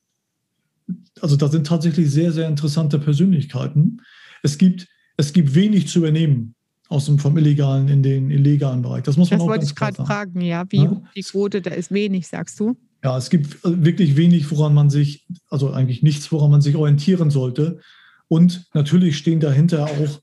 also 1.21 1.37
da 1.37 1.49
sind 1.49 1.67
tatsächlich 1.67 2.11
sehr, 2.11 2.33
sehr 2.33 2.49
interessante 2.49 2.99
Persönlichkeiten. 2.99 4.01
Es 4.43 4.59
gibt, 4.59 4.89
es 5.17 5.33
gibt 5.33 5.55
wenig 5.55 5.89
zu 5.89 6.01
übernehmen 6.01 6.55
aus 6.89 7.07
dem 7.07 7.19
vom 7.19 7.39
illegalen 7.39 7.89
in 7.89 8.03
den 8.03 8.31
illegalen 8.31 8.83
Bereich. 8.83 9.05
Das 9.05 9.17
muss 9.17 9.31
man 9.31 9.39
das 9.39 9.45
auch 9.45 9.51
wollte 9.51 9.65
ich 9.65 9.75
gerade 9.75 9.95
fragen, 9.95 10.41
ja. 10.41 10.65
Wie 10.71 10.85
ja? 10.85 11.03
die 11.15 11.23
Quote, 11.23 11.63
da 11.63 11.71
ist 11.71 11.93
wenig, 11.93 12.27
sagst 12.27 12.59
du? 12.59 12.77
Ja, 13.05 13.17
es 13.17 13.31
gibt 13.31 13.59
wirklich 13.63 14.17
wenig, 14.17 14.51
woran 14.51 14.75
man 14.75 14.91
sich, 14.91 15.27
also 15.49 15.71
eigentlich 15.73 16.03
nichts, 16.03 16.31
woran 16.33 16.51
man 16.51 16.61
sich 16.61 16.77
orientieren 16.77 17.31
sollte. 17.31 17.81
Und 18.29 18.67
natürlich 18.75 19.17
stehen 19.17 19.41
dahinter 19.41 19.85
auch 19.85 20.21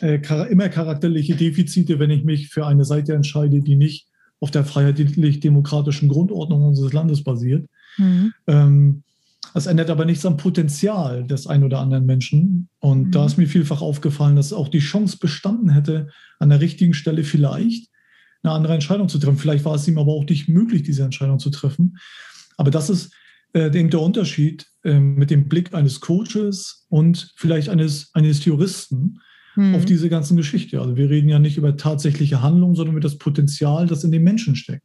äh, 0.00 0.20
immer 0.50 0.68
charakterliche 0.68 1.36
Defizite, 1.36 1.98
wenn 1.98 2.10
ich 2.10 2.24
mich 2.24 2.48
für 2.48 2.66
eine 2.66 2.84
Seite 2.84 3.14
entscheide, 3.14 3.60
die 3.60 3.76
nicht 3.76 4.08
auf 4.40 4.50
der 4.50 4.64
freiheitlich-demokratischen 4.64 6.08
Grundordnung 6.08 6.64
unseres 6.64 6.92
Landes 6.92 7.24
basiert. 7.24 7.68
Mhm. 7.96 8.32
Ähm, 8.46 9.02
das 9.52 9.66
ändert 9.66 9.90
aber 9.90 10.04
nichts 10.04 10.26
am 10.26 10.36
Potenzial 10.36 11.24
des 11.24 11.46
einen 11.46 11.64
oder 11.64 11.78
anderen 11.78 12.06
Menschen. 12.06 12.68
Und 12.80 13.06
mhm. 13.06 13.10
da 13.12 13.26
ist 13.26 13.38
mir 13.38 13.46
vielfach 13.46 13.82
aufgefallen, 13.82 14.36
dass 14.36 14.52
auch 14.52 14.68
die 14.68 14.80
Chance 14.80 15.18
bestanden 15.18 15.70
hätte, 15.70 16.08
an 16.38 16.50
der 16.50 16.60
richtigen 16.60 16.94
Stelle 16.94 17.22
vielleicht 17.22 17.88
eine 18.42 18.52
andere 18.52 18.74
Entscheidung 18.74 19.08
zu 19.08 19.18
treffen. 19.18 19.38
Vielleicht 19.38 19.64
war 19.64 19.76
es 19.76 19.86
ihm 19.86 19.98
aber 19.98 20.12
auch 20.12 20.26
nicht 20.26 20.48
möglich, 20.48 20.82
diese 20.82 21.04
Entscheidung 21.04 21.38
zu 21.38 21.50
treffen. 21.50 21.96
Aber 22.56 22.70
das 22.70 22.90
ist 22.90 23.14
äh, 23.54 23.66
eben 23.66 23.90
der 23.90 24.00
Unterschied 24.00 24.66
äh, 24.82 24.98
mit 24.98 25.30
dem 25.30 25.48
Blick 25.48 25.72
eines 25.72 26.00
Coaches 26.00 26.86
und 26.88 27.32
vielleicht 27.36 27.68
eines, 27.68 28.10
eines 28.12 28.44
Juristen, 28.44 29.20
hm. 29.54 29.74
auf 29.74 29.84
diese 29.84 30.08
ganzen 30.08 30.36
Geschichte. 30.36 30.80
Also 30.80 30.96
wir 30.96 31.10
reden 31.10 31.28
ja 31.28 31.38
nicht 31.38 31.56
über 31.56 31.76
tatsächliche 31.76 32.42
Handlungen, 32.42 32.74
sondern 32.74 32.94
über 32.94 33.02
das 33.02 33.18
Potenzial, 33.18 33.86
das 33.86 34.04
in 34.04 34.12
den 34.12 34.22
Menschen 34.22 34.56
steckt. 34.56 34.84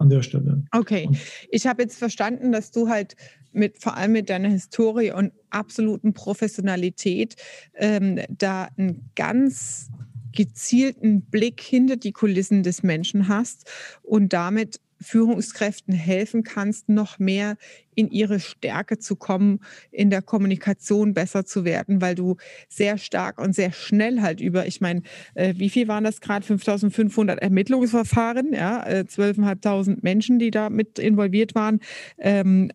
An 0.00 0.10
der 0.10 0.22
Stelle. 0.22 0.62
Okay, 0.70 1.10
ich 1.50 1.66
habe 1.66 1.82
jetzt 1.82 1.98
verstanden, 1.98 2.52
dass 2.52 2.70
du 2.70 2.88
halt 2.88 3.16
mit 3.52 3.82
vor 3.82 3.96
allem 3.96 4.12
mit 4.12 4.30
deiner 4.30 4.48
Historie 4.48 5.10
und 5.10 5.32
absoluten 5.50 6.12
Professionalität 6.12 7.34
ähm, 7.74 8.20
da 8.28 8.68
einen 8.76 9.10
ganz 9.16 9.88
gezielten 10.32 11.22
Blick 11.22 11.60
hinter 11.60 11.96
die 11.96 12.12
Kulissen 12.12 12.62
des 12.62 12.84
Menschen 12.84 13.26
hast 13.26 13.68
und 14.02 14.32
damit 14.32 14.80
Führungskräften 15.00 15.94
helfen 15.94 16.42
kannst, 16.42 16.88
noch 16.88 17.18
mehr 17.18 17.56
in 17.94 18.10
ihre 18.10 18.38
Stärke 18.38 18.98
zu 18.98 19.16
kommen, 19.16 19.60
in 19.90 20.10
der 20.10 20.22
Kommunikation 20.22 21.14
besser 21.14 21.44
zu 21.44 21.64
werden, 21.64 22.00
weil 22.00 22.14
du 22.14 22.36
sehr 22.68 22.96
stark 22.96 23.40
und 23.40 23.54
sehr 23.54 23.72
schnell 23.72 24.22
halt 24.22 24.40
über, 24.40 24.66
ich 24.66 24.80
meine, 24.80 25.02
äh, 25.34 25.54
wie 25.56 25.68
viel 25.68 25.88
waren 25.88 26.04
das 26.04 26.20
gerade? 26.20 26.46
5500 26.46 27.40
Ermittlungsverfahren, 27.40 28.52
ja, 28.52 28.86
äh, 28.86 29.04
12.500 29.08 29.98
Menschen, 30.02 30.38
die 30.38 30.50
da 30.50 30.70
mit 30.70 30.98
involviert 30.98 31.54
waren. 31.54 31.80
Ähm, 32.18 32.70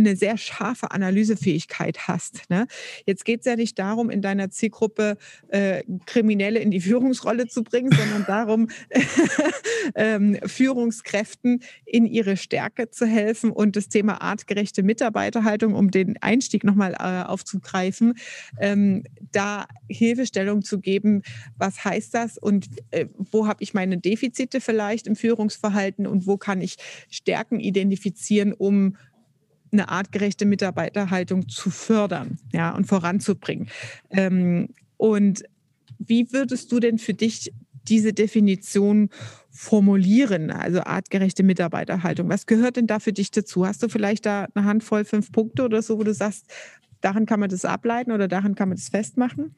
eine 0.00 0.16
sehr 0.16 0.36
scharfe 0.36 0.90
Analysefähigkeit 0.90 2.08
hast. 2.08 2.50
Ne? 2.50 2.66
Jetzt 3.06 3.24
geht 3.24 3.40
es 3.40 3.46
ja 3.46 3.56
nicht 3.56 3.78
darum, 3.78 4.10
in 4.10 4.22
deiner 4.22 4.50
Zielgruppe 4.50 5.16
äh, 5.48 5.82
Kriminelle 6.06 6.58
in 6.58 6.70
die 6.70 6.80
Führungsrolle 6.80 7.46
zu 7.46 7.62
bringen, 7.62 7.90
sondern 7.92 8.24
darum, 8.26 8.68
ähm, 9.94 10.38
Führungskräften 10.44 11.62
in 11.84 12.06
ihre 12.06 12.36
Stärke 12.36 12.90
zu 12.90 13.06
helfen 13.06 13.50
und 13.50 13.76
das 13.76 13.88
Thema 13.88 14.20
artgerechte 14.20 14.82
Mitarbeiterhaltung, 14.82 15.74
um 15.74 15.90
den 15.90 16.16
Einstieg 16.20 16.64
nochmal 16.64 16.94
äh, 16.98 17.28
aufzugreifen, 17.28 18.14
ähm, 18.58 19.04
da 19.32 19.66
Hilfestellung 19.88 20.62
zu 20.62 20.80
geben. 20.80 21.22
Was 21.56 21.84
heißt 21.84 22.14
das 22.14 22.38
und 22.38 22.68
äh, 22.90 23.06
wo 23.16 23.46
habe 23.46 23.62
ich 23.62 23.74
meine 23.74 23.98
Defizite 23.98 24.60
vielleicht 24.60 25.06
im 25.06 25.16
Führungsverhalten 25.16 26.06
und 26.06 26.26
wo 26.26 26.36
kann 26.36 26.60
ich 26.60 26.76
Stärken 27.08 27.60
identifizieren, 27.60 28.52
um 28.52 28.96
eine 29.72 29.88
artgerechte 29.88 30.46
Mitarbeiterhaltung 30.46 31.48
zu 31.48 31.70
fördern 31.70 32.38
ja, 32.52 32.74
und 32.74 32.86
voranzubringen. 32.86 33.68
Ähm, 34.10 34.68
und 34.96 35.42
wie 35.98 36.32
würdest 36.32 36.72
du 36.72 36.80
denn 36.80 36.98
für 36.98 37.14
dich 37.14 37.52
diese 37.88 38.12
Definition 38.12 39.10
formulieren, 39.50 40.50
also 40.50 40.80
artgerechte 40.82 41.42
Mitarbeiterhaltung? 41.42 42.28
Was 42.28 42.46
gehört 42.46 42.76
denn 42.76 42.86
da 42.86 42.98
für 42.98 43.12
dich 43.12 43.30
dazu? 43.30 43.66
Hast 43.66 43.82
du 43.82 43.88
vielleicht 43.88 44.26
da 44.26 44.46
eine 44.54 44.64
Handvoll 44.64 45.04
fünf 45.04 45.32
Punkte 45.32 45.64
oder 45.64 45.82
so, 45.82 45.98
wo 45.98 46.04
du 46.04 46.14
sagst, 46.14 46.46
daran 47.00 47.26
kann 47.26 47.40
man 47.40 47.50
das 47.50 47.64
ableiten 47.64 48.12
oder 48.12 48.28
daran 48.28 48.54
kann 48.54 48.68
man 48.68 48.76
das 48.76 48.88
festmachen? 48.88 49.54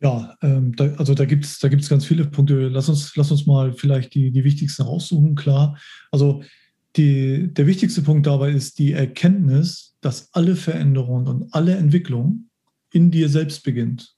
Ja, 0.00 0.36
ähm, 0.42 0.74
da, 0.76 0.92
also 0.96 1.14
da 1.14 1.24
gibt 1.24 1.46
es 1.46 1.60
da 1.60 1.68
gibt's 1.68 1.88
ganz 1.88 2.04
viele 2.04 2.26
Punkte. 2.26 2.68
Lass 2.68 2.88
uns, 2.88 3.16
lass 3.16 3.30
uns 3.30 3.46
mal 3.46 3.72
vielleicht 3.72 4.14
die, 4.14 4.30
die 4.32 4.44
wichtigsten 4.44 4.82
raussuchen, 4.82 5.34
klar. 5.34 5.78
Also 6.10 6.42
die, 6.96 7.52
der 7.52 7.66
wichtigste 7.66 8.02
Punkt 8.02 8.26
dabei 8.26 8.50
ist 8.50 8.78
die 8.78 8.92
Erkenntnis, 8.92 9.96
dass 10.00 10.32
alle 10.32 10.54
Veränderungen 10.54 11.26
und 11.26 11.54
alle 11.54 11.76
Entwicklung 11.76 12.50
in 12.92 13.10
dir 13.10 13.28
selbst 13.28 13.64
beginnt. 13.64 14.14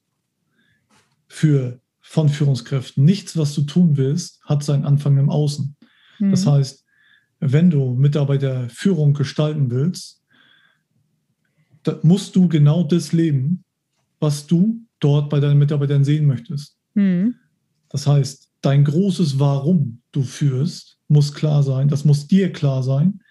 Für 1.27 1.79
von 2.01 2.29
Führungskräften. 2.29 3.03
Nichts, 3.03 3.35
was 3.35 3.53
du 3.53 3.63
tun 3.63 3.97
willst, 3.97 4.41
hat 4.43 4.63
seinen 4.63 4.85
Anfang 4.85 5.17
im 5.17 5.29
Außen. 5.29 5.75
Mhm. 6.19 6.31
Das 6.31 6.45
heißt, 6.45 6.85
wenn 7.39 7.69
du 7.69 7.95
Mitarbeiterführung 7.95 9.13
gestalten 9.13 9.69
willst, 9.69 10.23
musst 12.03 12.35
du 12.35 12.47
genau 12.47 12.83
das 12.83 13.11
leben, 13.11 13.63
was 14.19 14.47
du 14.47 14.81
dort 14.99 15.29
bei 15.29 15.39
deinen 15.39 15.57
Mitarbeitern 15.57 16.03
sehen 16.03 16.25
möchtest. 16.25 16.77
Mhm. 16.93 17.35
Das 17.89 18.07
heißt, 18.07 18.46
dein 18.61 18.83
großes 18.83 19.39
Warum 19.39 20.01
du 20.11 20.23
führst, 20.23 20.97
muss 21.07 21.33
klar 21.33 21.63
sein, 21.63 21.87
das 21.87 22.05
muss 22.05 22.27
dir 22.27 22.51
klar 22.51 22.83
sein, 22.83 23.21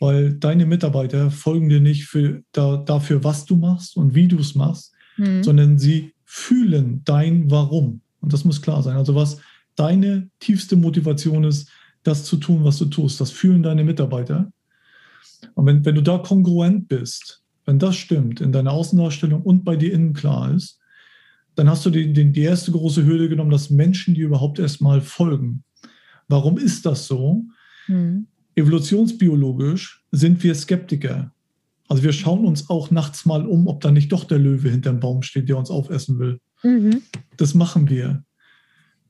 weil 0.00 0.34
deine 0.34 0.66
Mitarbeiter 0.66 1.30
folgen 1.30 1.68
dir 1.68 1.80
nicht 1.80 2.04
für, 2.06 2.42
da, 2.52 2.78
dafür, 2.78 3.22
was 3.24 3.44
du 3.44 3.56
machst 3.56 3.96
und 3.96 4.14
wie 4.14 4.28
du 4.28 4.38
es 4.38 4.54
machst, 4.54 4.92
mhm. 5.16 5.42
sondern 5.42 5.78
sie 5.78 6.14
fühlen 6.24 7.02
dein 7.04 7.50
Warum. 7.50 8.00
Und 8.20 8.32
das 8.32 8.44
muss 8.44 8.62
klar 8.62 8.82
sein. 8.82 8.96
Also 8.96 9.14
was 9.14 9.38
deine 9.76 10.28
tiefste 10.40 10.76
Motivation 10.76 11.44
ist, 11.44 11.68
das 12.02 12.24
zu 12.24 12.36
tun, 12.36 12.64
was 12.64 12.78
du 12.78 12.86
tust, 12.86 13.20
das 13.20 13.30
fühlen 13.30 13.62
deine 13.62 13.84
Mitarbeiter. 13.84 14.50
Und 15.54 15.66
wenn, 15.66 15.84
wenn 15.84 15.94
du 15.94 16.02
da 16.02 16.18
kongruent 16.18 16.88
bist, 16.88 17.42
wenn 17.66 17.78
das 17.78 17.96
stimmt, 17.96 18.40
in 18.40 18.52
deiner 18.52 18.72
Außendarstellung 18.72 19.42
und 19.42 19.64
bei 19.64 19.76
dir 19.76 19.92
innen 19.92 20.12
klar 20.12 20.52
ist, 20.54 20.79
dann 21.54 21.68
hast 21.68 21.84
du 21.84 21.90
die, 21.90 22.12
die, 22.12 22.32
die 22.32 22.42
erste 22.42 22.72
große 22.72 23.04
Hürde 23.04 23.28
genommen, 23.28 23.50
dass 23.50 23.70
Menschen 23.70 24.14
dir 24.14 24.26
überhaupt 24.26 24.58
erstmal 24.58 25.00
folgen. 25.00 25.64
Warum 26.28 26.58
ist 26.58 26.86
das 26.86 27.06
so? 27.06 27.44
Mhm. 27.88 28.26
Evolutionsbiologisch 28.54 30.04
sind 30.12 30.42
wir 30.42 30.54
Skeptiker. 30.54 31.32
Also 31.88 32.02
wir 32.02 32.12
schauen 32.12 32.44
uns 32.44 32.70
auch 32.70 32.90
nachts 32.90 33.26
mal 33.26 33.46
um, 33.46 33.66
ob 33.66 33.80
da 33.80 33.90
nicht 33.90 34.12
doch 34.12 34.24
der 34.24 34.38
Löwe 34.38 34.70
hinterm 34.70 35.00
Baum 35.00 35.22
steht, 35.22 35.48
der 35.48 35.58
uns 35.58 35.70
aufessen 35.70 36.18
will. 36.18 36.40
Mhm. 36.62 37.02
Das 37.36 37.54
machen 37.54 37.88
wir. 37.88 38.24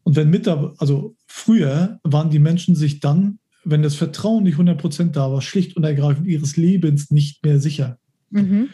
Und 0.03 0.17
wenn 0.17 0.31
Mitarbeiter, 0.31 0.75
also 0.79 1.15
früher 1.27 2.01
waren 2.05 2.31
die 2.31 2.39
Menschen 2.39 2.75
sich 2.75 3.01
dann, 3.01 3.39
wenn 3.65 3.83
das 3.83 3.95
Vertrauen 3.95 4.45
nicht 4.45 4.57
100% 4.57 5.11
da 5.11 5.31
war, 5.31 5.43
schlicht 5.43 5.77
und 5.77 5.85
ergreifend 5.85 6.27
ihres 6.27 6.57
Lebens 6.57 7.11
nicht 7.11 7.45
mehr 7.45 7.61
sicher. 7.61 7.99
Mhm. 8.31 8.71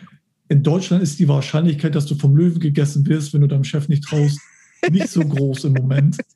In 0.48 0.62
Deutschland 0.62 1.02
ist 1.02 1.18
die 1.18 1.28
Wahrscheinlichkeit, 1.28 1.94
dass 1.94 2.06
du 2.06 2.14
vom 2.14 2.36
Löwen 2.36 2.60
gegessen 2.60 3.06
wirst, 3.06 3.34
wenn 3.34 3.40
du 3.40 3.48
deinem 3.48 3.64
Chef 3.64 3.88
nicht 3.88 4.04
traust, 4.04 4.38
nicht 4.90 5.08
so 5.08 5.20
groß 5.20 5.64
im 5.64 5.72
Moment. 5.74 6.18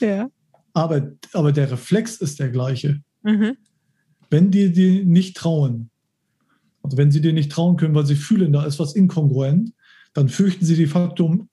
Ja. 0.00 0.28
Aber, 0.72 1.12
aber 1.32 1.52
der 1.52 1.70
Reflex 1.70 2.16
ist 2.16 2.40
der 2.40 2.48
gleiche. 2.48 3.00
Mhm. 3.22 3.56
Wenn 4.28 4.50
die 4.50 4.72
dir 4.72 5.04
nicht 5.04 5.36
trauen, 5.36 5.90
also 6.82 6.96
wenn 6.96 7.12
sie 7.12 7.20
dir 7.20 7.32
nicht 7.32 7.52
trauen 7.52 7.76
können, 7.76 7.94
weil 7.94 8.06
sie 8.06 8.16
fühlen, 8.16 8.52
da 8.52 8.64
ist 8.64 8.80
was 8.80 8.96
inkongruent, 8.96 9.72
dann 10.14 10.28
fürchten 10.28 10.64
sie 10.64 10.76
de 10.76 10.86
facto 10.86 11.26
um, 11.26 11.48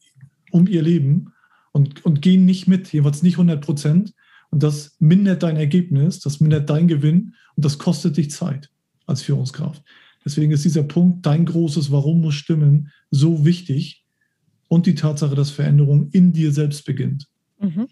um 0.52 0.68
ihr 0.68 0.82
Leben 0.82 1.34
und, 1.72 2.04
und 2.06 2.22
gehen 2.22 2.46
nicht 2.46 2.68
mit, 2.68 2.92
jeweils 2.92 3.22
nicht 3.22 3.36
100 3.36 3.64
Prozent. 3.64 4.14
Und 4.50 4.64
das 4.64 4.96
mindert 5.00 5.44
dein 5.44 5.56
Ergebnis, 5.56 6.20
das 6.20 6.40
mindert 6.40 6.70
dein 6.70 6.88
Gewinn 6.88 7.36
und 7.56 7.64
das 7.64 7.78
kostet 7.78 8.18
dich 8.18 8.32
Zeit 8.32 8.70
als 9.06 9.22
Führungskraft. 9.22 9.84
Deswegen 10.24 10.52
ist 10.52 10.66
dieser 10.66 10.84
Punkt, 10.84 11.26
dein 11.26 11.46
großes 11.46 11.92
Warum 11.92 12.22
muss 12.22 12.36
stimmen, 12.36 12.92
so 13.10 13.46
wichtig 13.46 14.06
und 14.68 14.86
die 14.86 14.96
Tatsache, 14.96 15.36
dass 15.36 15.50
Veränderung 15.52 16.10
in 16.12 16.32
dir 16.32 16.52
selbst 16.52 16.86
beginnt. 16.86 17.28
Mhm. 17.60 17.88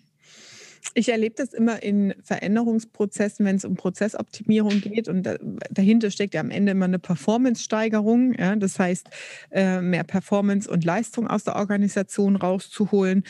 Ich 0.94 1.10
erlebe 1.10 1.36
das 1.36 1.54
immer 1.54 1.84
in 1.84 2.14
Veränderungsprozessen, 2.24 3.46
wenn 3.46 3.58
es 3.58 3.66
um 3.66 3.76
Prozessoptimierung 3.76 4.82
geht. 4.82 5.08
Und 5.08 5.28
dahinter 5.70 6.10
steckt 6.10 6.34
ja 6.34 6.42
am 6.42 6.50
Ende 6.50 6.72
immer 6.72 6.86
eine 6.86 7.00
Performance-Steigerung. 7.00 8.34
Ja? 8.34 8.56
Das 8.56 8.80
heißt, 8.80 9.08
äh, 9.52 9.82
mehr 9.82 10.04
Performance 10.04 10.70
und 10.70 10.86
Leistung 10.86 11.28
aus 11.28 11.44
der 11.44 11.58
Organisation 11.58 12.36
rauszuholen, 12.36 13.24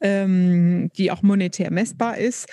ähm, 0.00 0.90
die 0.96 1.10
auch 1.10 1.22
monetär 1.22 1.70
messbar 1.70 2.18
ist. 2.18 2.48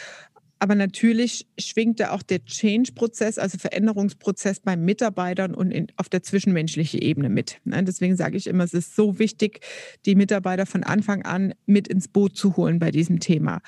Aber 0.61 0.75
natürlich 0.75 1.47
schwingt 1.59 1.99
da 1.99 2.11
auch 2.11 2.21
der 2.21 2.45
Change-Prozess, 2.45 3.39
also 3.39 3.57
Veränderungsprozess 3.57 4.59
bei 4.59 4.77
Mitarbeitern 4.77 5.55
und 5.55 5.71
in, 5.71 5.87
auf 5.95 6.07
der 6.07 6.21
zwischenmenschlichen 6.21 7.01
Ebene 7.01 7.29
mit. 7.29 7.59
Ne? 7.63 7.83
Deswegen 7.83 8.15
sage 8.15 8.37
ich 8.37 8.45
immer, 8.45 8.63
es 8.63 8.75
ist 8.75 8.95
so 8.95 9.17
wichtig, 9.17 9.61
die 10.05 10.13
Mitarbeiter 10.13 10.67
von 10.67 10.83
Anfang 10.83 11.23
an 11.23 11.55
mit 11.65 11.87
ins 11.87 12.07
Boot 12.07 12.37
zu 12.37 12.57
holen 12.57 12.77
bei 12.77 12.91
diesem 12.91 13.19
Thema. 13.19 13.63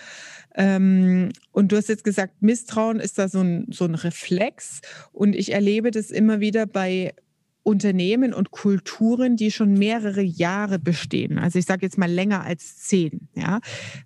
Ähm, 0.54 1.30
und 1.52 1.72
du 1.72 1.78
hast 1.78 1.90
jetzt 1.90 2.04
gesagt, 2.04 2.44
Misstrauen 2.44 3.00
ist 3.00 3.18
da 3.18 3.28
so 3.28 3.40
ein, 3.40 3.66
so 3.72 3.86
ein 3.86 3.96
Reflex. 3.96 4.82
Und 5.12 5.36
ich 5.36 5.52
erlebe 5.52 5.90
das 5.90 6.12
immer 6.12 6.42
wieder 6.42 6.68
bei 6.68 7.16
Unternehmen 7.64 8.34
und 8.34 8.52
Kulturen, 8.52 9.38
die 9.38 9.52
schon 9.52 9.74
mehrere 9.74 10.22
Jahre 10.22 10.80
bestehen. 10.80 11.40
Also 11.40 11.60
ich 11.60 11.66
sage 11.66 11.86
jetzt 11.86 11.98
mal 11.98 12.12
länger 12.12 12.44
als 12.44 12.78
zehn. 12.78 13.30
Ja? 13.36 13.62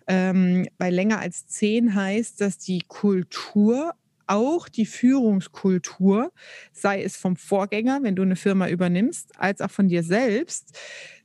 Ähm, 0.06 0.68
weil 0.78 0.94
länger 0.94 1.20
als 1.20 1.48
zehn 1.48 1.96
heißt, 1.96 2.40
dass 2.40 2.58
die 2.60 2.84
Kultur 2.88 3.94
auch 4.28 4.70
die 4.70 4.86
Führungskultur, 4.86 6.32
sei 6.72 7.02
es 7.02 7.16
vom 7.16 7.36
Vorgänger, 7.36 8.00
wenn 8.04 8.16
du 8.16 8.24
eine 8.24 8.36
Firma 8.36 8.68
übernimmst, 8.68 9.32
als 9.40 9.62
auch 9.62 9.72
von 9.72 9.88
dir 9.88 10.04
selbst, 10.04 10.78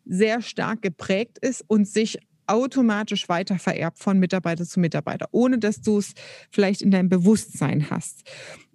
sehr 0.04 0.40
stark 0.40 0.82
geprägt 0.82 1.38
ist 1.38 1.64
und 1.66 1.86
sich 1.86 2.18
automatisch 2.46 3.28
weiter 3.28 3.58
vererbt 3.58 3.98
von 3.98 4.18
Mitarbeiter 4.18 4.64
zu 4.64 4.80
Mitarbeiter, 4.80 5.28
ohne 5.32 5.58
dass 5.58 5.80
du 5.80 5.98
es 5.98 6.12
vielleicht 6.50 6.82
in 6.82 6.90
deinem 6.90 7.08
Bewusstsein 7.08 7.90
hast. 7.90 8.22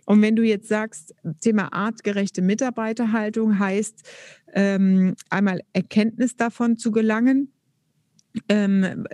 Und 0.07 0.21
wenn 0.21 0.37
du 0.37 0.43
jetzt 0.43 0.69
sagst, 0.69 1.13
Thema 1.41 1.73
artgerechte 1.73 2.41
Mitarbeiterhaltung 2.41 3.59
heißt, 3.59 4.03
ähm, 4.53 5.15
einmal 5.29 5.59
Erkenntnis 5.73 6.37
davon 6.37 6.77
zu 6.77 6.91
gelangen, 6.91 7.51
ähm, 8.48 9.05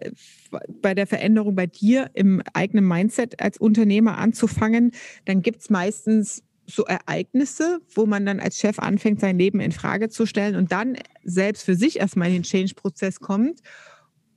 bei 0.84 0.93
der 0.93 1.08
Veränderung 1.08 1.56
bei 1.56 1.65
dir 1.65 2.12
im 2.13 2.43
eigenen 2.53 2.88
Mindset 2.88 3.41
als 3.41 3.58
Unternehmer 3.58 4.19
anzufangen, 4.19 4.91
dann 5.25 5.41
gibt 5.41 5.62
es 5.62 5.71
meistens 5.71 6.43
so 6.67 6.84
Ereignisse, 6.86 7.79
wo 7.95 8.06
man 8.06 8.27
dann 8.27 8.39
als 8.39 8.60
Chef 8.60 8.77
anfängt, 8.77 9.19
sein 9.19 9.39
Leben 9.39 9.62
in 9.62 9.71
Frage 9.71 10.10
zu 10.10 10.27
stellen 10.27 10.56
und 10.56 10.71
dann 10.71 10.95
selbst 11.23 11.63
für 11.63 11.75
sich 11.75 11.99
erstmal 11.99 12.27
in 12.27 12.36
den 12.36 12.43
Change-Prozess 12.43 13.19
kommt 13.19 13.62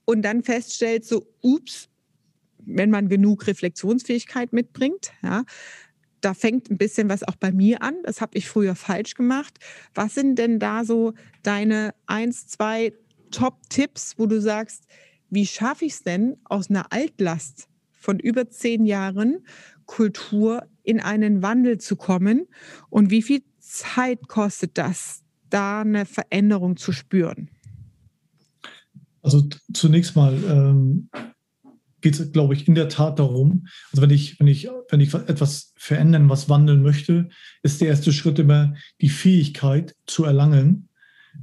und 0.06 0.22
dann 0.22 0.42
feststellt, 0.42 1.04
so, 1.04 1.26
ups, 1.42 1.90
wenn 2.64 2.88
man 2.90 3.10
genug 3.10 3.46
Reflexionsfähigkeit 3.46 4.54
mitbringt, 4.54 5.12
ja, 5.22 5.44
da 6.20 6.34
fängt 6.34 6.70
ein 6.70 6.78
bisschen 6.78 7.08
was 7.08 7.22
auch 7.22 7.36
bei 7.36 7.52
mir 7.52 7.82
an. 7.82 7.94
Das 8.04 8.20
habe 8.20 8.36
ich 8.36 8.48
früher 8.48 8.74
falsch 8.74 9.14
gemacht. 9.14 9.58
Was 9.94 10.14
sind 10.14 10.38
denn 10.38 10.58
da 10.58 10.84
so 10.84 11.14
deine 11.42 11.94
eins, 12.06 12.46
zwei 12.46 12.92
Top-Tipps, 13.30 14.14
wo 14.18 14.26
du 14.26 14.40
sagst, 14.40 14.84
wie 15.30 15.46
schaffe 15.46 15.84
ich 15.84 15.94
es 15.94 16.02
denn 16.02 16.36
aus 16.44 16.70
einer 16.70 16.92
Altlast 16.92 17.68
von 17.92 18.18
über 18.18 18.48
zehn 18.48 18.86
Jahren 18.86 19.44
Kultur 19.86 20.66
in 20.82 21.00
einen 21.00 21.42
Wandel 21.42 21.78
zu 21.78 21.96
kommen? 21.96 22.46
Und 22.90 23.10
wie 23.10 23.22
viel 23.22 23.42
Zeit 23.58 24.28
kostet 24.28 24.78
das, 24.78 25.22
da 25.50 25.80
eine 25.80 26.06
Veränderung 26.06 26.76
zu 26.76 26.92
spüren? 26.92 27.50
Also 29.22 29.48
zunächst 29.72 30.14
mal 30.14 30.34
ähm, 30.44 31.10
geht 32.06 32.20
es, 32.20 32.30
glaube 32.30 32.54
ich, 32.54 32.68
in 32.68 32.76
der 32.76 32.88
Tat 32.88 33.18
darum, 33.18 33.66
also 33.90 34.00
wenn 34.00 34.10
ich, 34.10 34.38
wenn 34.38 34.46
ich, 34.46 34.68
wenn 34.90 35.00
ich 35.00 35.12
etwas 35.12 35.72
verändern, 35.74 36.28
was 36.28 36.48
wandeln 36.48 36.80
möchte, 36.80 37.30
ist 37.64 37.80
der 37.80 37.88
erste 37.88 38.12
Schritt 38.12 38.38
immer 38.38 38.74
die 39.00 39.08
Fähigkeit 39.08 39.96
zu 40.06 40.22
erlangen, 40.22 40.88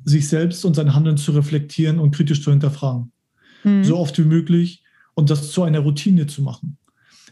sich 0.05 0.29
selbst 0.29 0.63
und 0.63 0.73
sein 0.73 0.95
Handeln 0.95 1.17
zu 1.17 1.33
reflektieren 1.33 1.99
und 1.99 2.15
kritisch 2.15 2.41
zu 2.41 2.49
hinterfragen. 2.49 3.11
Mhm. 3.65 3.83
So 3.83 3.97
oft 3.97 4.17
wie 4.17 4.23
möglich 4.23 4.83
und 5.15 5.29
das 5.29 5.51
zu 5.51 5.63
einer 5.63 5.79
Routine 5.79 6.27
zu 6.27 6.41
machen. 6.41 6.77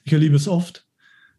Ich 0.04 0.12
erlebe 0.12 0.36
es 0.36 0.50
oft, 0.50 0.86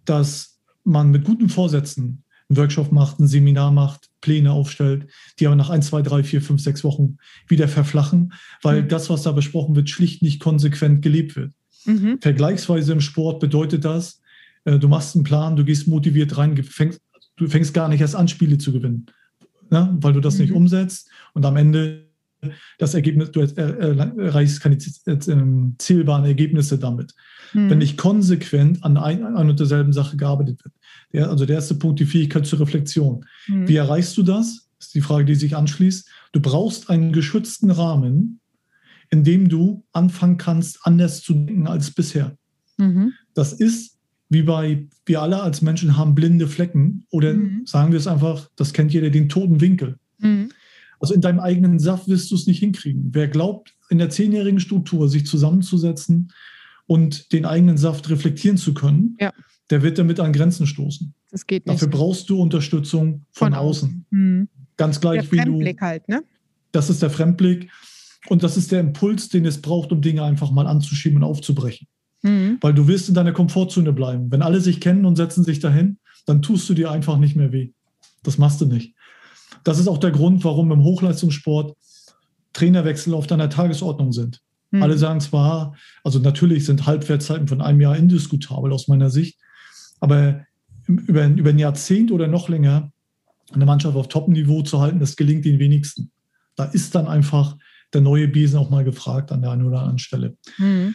dass 0.06 0.62
man 0.84 1.10
mit 1.10 1.24
guten 1.24 1.50
Vorsätzen 1.50 2.24
einen 2.48 2.56
Workshop 2.56 2.90
macht, 2.90 3.20
ein 3.20 3.28
Seminar 3.28 3.70
macht, 3.70 4.08
Pläne 4.22 4.50
aufstellt, 4.52 5.08
die 5.38 5.46
aber 5.46 5.56
nach 5.56 5.68
ein, 5.68 5.82
zwei, 5.82 6.00
drei, 6.00 6.24
vier, 6.24 6.40
fünf, 6.40 6.62
sechs 6.62 6.84
Wochen 6.84 7.18
wieder 7.48 7.68
verflachen, 7.68 8.32
weil 8.62 8.84
mhm. 8.84 8.88
das, 8.88 9.10
was 9.10 9.24
da 9.24 9.32
besprochen 9.32 9.76
wird, 9.76 9.90
schlicht 9.90 10.22
nicht 10.22 10.40
konsequent 10.40 11.02
gelebt 11.02 11.36
wird. 11.36 11.52
Mhm. 11.84 12.18
Vergleichsweise 12.20 12.92
im 12.92 13.00
Sport 13.00 13.40
bedeutet 13.40 13.84
das, 13.84 14.20
äh, 14.64 14.78
du 14.78 14.88
machst 14.88 15.14
einen 15.14 15.24
Plan, 15.24 15.56
du 15.56 15.64
gehst 15.64 15.88
motiviert 15.88 16.36
rein, 16.36 16.56
fängst, 16.62 17.00
du 17.36 17.48
fängst 17.48 17.74
gar 17.74 17.88
nicht 17.88 18.00
erst 18.00 18.16
an, 18.16 18.28
Spiele 18.28 18.58
zu 18.58 18.72
gewinnen, 18.72 19.06
ne? 19.70 19.96
weil 20.00 20.12
du 20.12 20.20
das 20.20 20.34
mhm. 20.34 20.40
nicht 20.42 20.52
umsetzt 20.52 21.10
und 21.34 21.44
am 21.44 21.56
Ende 21.56 22.12
das 22.78 22.94
Ergebnis, 22.94 23.30
du 23.30 23.40
erreichst 23.40 24.60
keine 24.60 24.76
ähm, 25.06 25.76
zählbaren 25.78 26.24
Ergebnisse 26.24 26.78
damit. 26.78 27.14
Mhm. 27.52 27.70
Wenn 27.70 27.78
nicht 27.78 27.98
konsequent 27.98 28.82
an 28.84 28.96
ein, 28.96 29.24
an 29.24 29.50
und 29.50 29.60
derselben 29.60 29.92
Sache 29.92 30.16
gearbeitet 30.16 30.64
wird. 30.64 30.74
Der, 31.12 31.30
also 31.30 31.46
der 31.46 31.56
erste 31.56 31.74
Punkt, 31.76 32.00
die 32.00 32.06
Fähigkeit 32.06 32.46
zur 32.46 32.60
Reflexion. 32.60 33.24
Mhm. 33.46 33.68
Wie 33.68 33.76
erreichst 33.76 34.16
du 34.16 34.22
das? 34.22 34.68
Das 34.78 34.88
ist 34.88 34.94
die 34.94 35.00
Frage, 35.00 35.24
die 35.24 35.34
sich 35.34 35.54
anschließt. 35.54 36.08
Du 36.32 36.40
brauchst 36.40 36.90
einen 36.90 37.12
geschützten 37.12 37.70
Rahmen, 37.70 38.40
indem 39.12 39.50
du 39.50 39.84
anfangen 39.92 40.38
kannst, 40.38 40.80
anders 40.84 41.22
zu 41.22 41.34
denken 41.34 41.66
als 41.66 41.90
bisher. 41.90 42.36
Mhm. 42.78 43.12
Das 43.34 43.52
ist 43.52 43.98
wie 44.30 44.42
bei, 44.42 44.88
wir 45.04 45.20
alle 45.20 45.42
als 45.42 45.60
Menschen 45.60 45.98
haben 45.98 46.14
blinde 46.14 46.48
Flecken 46.48 47.04
oder 47.10 47.34
mhm. 47.34 47.66
sagen 47.66 47.92
wir 47.92 47.98
es 47.98 48.06
einfach, 48.06 48.48
das 48.56 48.72
kennt 48.72 48.90
jeder, 48.90 49.10
den 49.10 49.28
toten 49.28 49.60
Winkel. 49.60 49.98
Mhm. 50.18 50.50
Also 50.98 51.12
in 51.12 51.20
deinem 51.20 51.40
eigenen 51.40 51.78
Saft 51.78 52.08
wirst 52.08 52.30
du 52.30 52.36
es 52.36 52.46
nicht 52.46 52.60
hinkriegen. 52.60 53.10
Wer 53.12 53.28
glaubt, 53.28 53.74
in 53.90 53.98
der 53.98 54.08
zehnjährigen 54.08 54.60
Struktur 54.60 55.10
sich 55.10 55.26
zusammenzusetzen 55.26 56.32
und 56.86 57.32
den 57.34 57.44
eigenen 57.44 57.76
Saft 57.76 58.08
reflektieren 58.08 58.56
zu 58.56 58.72
können, 58.72 59.18
ja. 59.20 59.30
der 59.68 59.82
wird 59.82 59.98
damit 59.98 60.20
an 60.20 60.32
Grenzen 60.32 60.66
stoßen. 60.66 61.12
Das 61.30 61.46
geht 61.46 61.66
nicht. 61.66 61.74
Dafür 61.74 61.88
brauchst 61.88 62.30
du 62.30 62.40
Unterstützung 62.40 63.26
von, 63.30 63.48
von 63.48 63.54
außen. 63.54 63.88
außen. 63.88 64.06
Mhm. 64.08 64.48
Ganz 64.78 65.02
gleich 65.02 65.28
der 65.28 65.32
wie 65.32 65.36
du. 65.36 65.42
Fremdblick 65.42 65.80
halt, 65.82 66.08
ne? 66.08 66.22
Das 66.70 66.88
ist 66.88 67.02
der 67.02 67.10
Fremdblick. 67.10 67.68
Und 68.28 68.42
das 68.42 68.56
ist 68.56 68.72
der 68.72 68.80
Impuls, 68.80 69.28
den 69.28 69.44
es 69.44 69.60
braucht, 69.60 69.92
um 69.92 70.00
Dinge 70.00 70.22
einfach 70.22 70.50
mal 70.50 70.66
anzuschieben 70.66 71.18
und 71.18 71.24
aufzubrechen. 71.24 71.88
Mhm. 72.22 72.58
Weil 72.60 72.74
du 72.74 72.86
wirst 72.86 73.08
in 73.08 73.14
deiner 73.14 73.32
Komfortzone 73.32 73.92
bleiben. 73.92 74.30
Wenn 74.30 74.42
alle 74.42 74.60
sich 74.60 74.80
kennen 74.80 75.04
und 75.04 75.16
setzen 75.16 75.44
sich 75.44 75.60
dahin, 75.60 75.98
dann 76.26 76.40
tust 76.40 76.68
du 76.68 76.74
dir 76.74 76.90
einfach 76.90 77.18
nicht 77.18 77.34
mehr 77.34 77.52
weh. 77.52 77.72
Das 78.22 78.38
machst 78.38 78.60
du 78.60 78.66
nicht. 78.66 78.94
Das 79.64 79.78
ist 79.78 79.88
auch 79.88 79.98
der 79.98 80.12
Grund, 80.12 80.44
warum 80.44 80.70
im 80.70 80.84
Hochleistungssport 80.84 81.76
Trainerwechsel 82.52 83.14
auf 83.14 83.26
deiner 83.26 83.50
Tagesordnung 83.50 84.12
sind. 84.12 84.40
Mhm. 84.70 84.82
Alle 84.82 84.98
sagen 84.98 85.20
zwar, 85.20 85.74
also 86.04 86.18
natürlich 86.18 86.64
sind 86.64 86.86
Halbwertzeiten 86.86 87.48
von 87.48 87.60
einem 87.60 87.80
Jahr 87.80 87.96
indiskutabel 87.96 88.72
aus 88.72 88.88
meiner 88.88 89.10
Sicht, 89.10 89.38
aber 90.00 90.44
über, 90.86 91.26
über 91.26 91.50
ein 91.50 91.58
Jahrzehnt 91.58 92.12
oder 92.12 92.26
noch 92.26 92.48
länger 92.48 92.92
eine 93.52 93.66
Mannschaft 93.66 93.96
auf 93.96 94.08
Top-Niveau 94.08 94.62
zu 94.62 94.80
halten, 94.80 94.98
das 94.98 95.16
gelingt 95.16 95.44
den 95.44 95.58
wenigsten. 95.58 96.10
Da 96.56 96.64
ist 96.64 96.94
dann 96.94 97.06
einfach 97.06 97.56
der 97.92 98.00
neue 98.00 98.28
Besen 98.28 98.58
auch 98.58 98.70
mal 98.70 98.84
gefragt 98.84 99.32
an 99.32 99.42
der 99.42 99.50
einen 99.50 99.66
oder 99.66 99.80
anderen 99.80 99.98
Stelle. 99.98 100.36
Mhm. 100.58 100.94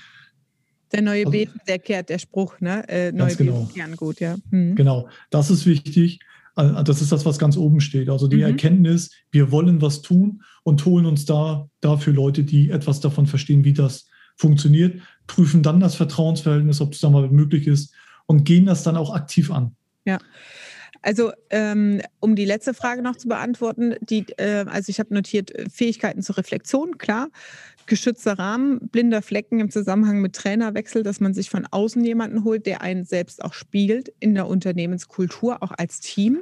Der 0.91 1.01
neue 1.01 1.25
also, 1.25 1.31
Beten, 1.31 1.59
der 1.67 1.79
kehrt, 1.79 2.09
der 2.09 2.19
Spruch, 2.19 2.59
ne? 2.61 2.87
Äh, 2.87 3.11
neue 3.11 3.35
genau. 3.35 3.61
Beten 3.61 3.73
kehren 3.73 3.95
gut, 3.95 4.19
ja. 4.19 4.37
Mhm. 4.51 4.75
Genau, 4.75 5.09
das 5.29 5.49
ist 5.49 5.65
wichtig. 5.65 6.19
Äh, 6.55 6.83
das 6.83 7.01
ist 7.01 7.11
das, 7.11 7.25
was 7.25 7.39
ganz 7.39 7.57
oben 7.57 7.81
steht. 7.81 8.09
Also 8.09 8.27
die 8.27 8.37
mhm. 8.37 8.43
Erkenntnis, 8.43 9.11
wir 9.31 9.51
wollen 9.51 9.81
was 9.81 10.01
tun 10.01 10.43
und 10.63 10.85
holen 10.85 11.05
uns 11.05 11.25
da 11.25 11.69
dafür 11.81 12.13
Leute, 12.13 12.43
die 12.43 12.69
etwas 12.69 12.99
davon 12.99 13.27
verstehen, 13.27 13.63
wie 13.65 13.73
das 13.73 14.07
funktioniert, 14.37 15.01
prüfen 15.25 15.63
dann 15.63 15.79
das 15.79 15.95
Vertrauensverhältnis, 15.95 16.79
ob 16.79 16.93
es 16.93 16.99
da 16.99 17.09
mal 17.09 17.29
möglich 17.29 17.67
ist 17.67 17.93
und 18.25 18.43
gehen 18.43 18.65
das 18.65 18.83
dann 18.83 18.95
auch 18.95 19.13
aktiv 19.13 19.51
an. 19.51 19.75
Ja. 20.05 20.19
Also 21.01 21.31
ähm, 21.49 22.01
um 22.19 22.35
die 22.35 22.45
letzte 22.45 22.73
Frage 22.73 23.01
noch 23.01 23.15
zu 23.15 23.27
beantworten, 23.27 23.95
die, 24.01 24.25
äh, 24.37 24.65
also 24.67 24.89
ich 24.89 24.99
habe 24.99 25.13
notiert 25.13 25.51
Fähigkeiten 25.71 26.21
zur 26.21 26.37
Reflexion, 26.37 26.97
klar 26.97 27.29
geschützter 27.87 28.37
Rahmen, 28.37 28.89
blinder 28.89 29.21
Flecken 29.21 29.59
im 29.59 29.71
Zusammenhang 29.71 30.19
mit 30.19 30.33
Trainerwechsel, 30.33 31.03
dass 31.03 31.19
man 31.19 31.33
sich 31.33 31.49
von 31.49 31.65
außen 31.65 32.03
jemanden 32.03 32.43
holt, 32.43 32.65
der 32.65 32.81
einen 32.81 33.05
selbst 33.05 33.43
auch 33.43 33.53
spiegelt 33.53 34.13
in 34.19 34.35
der 34.35 34.47
Unternehmenskultur, 34.47 35.63
auch 35.63 35.71
als 35.75 35.99
Team. 36.01 36.39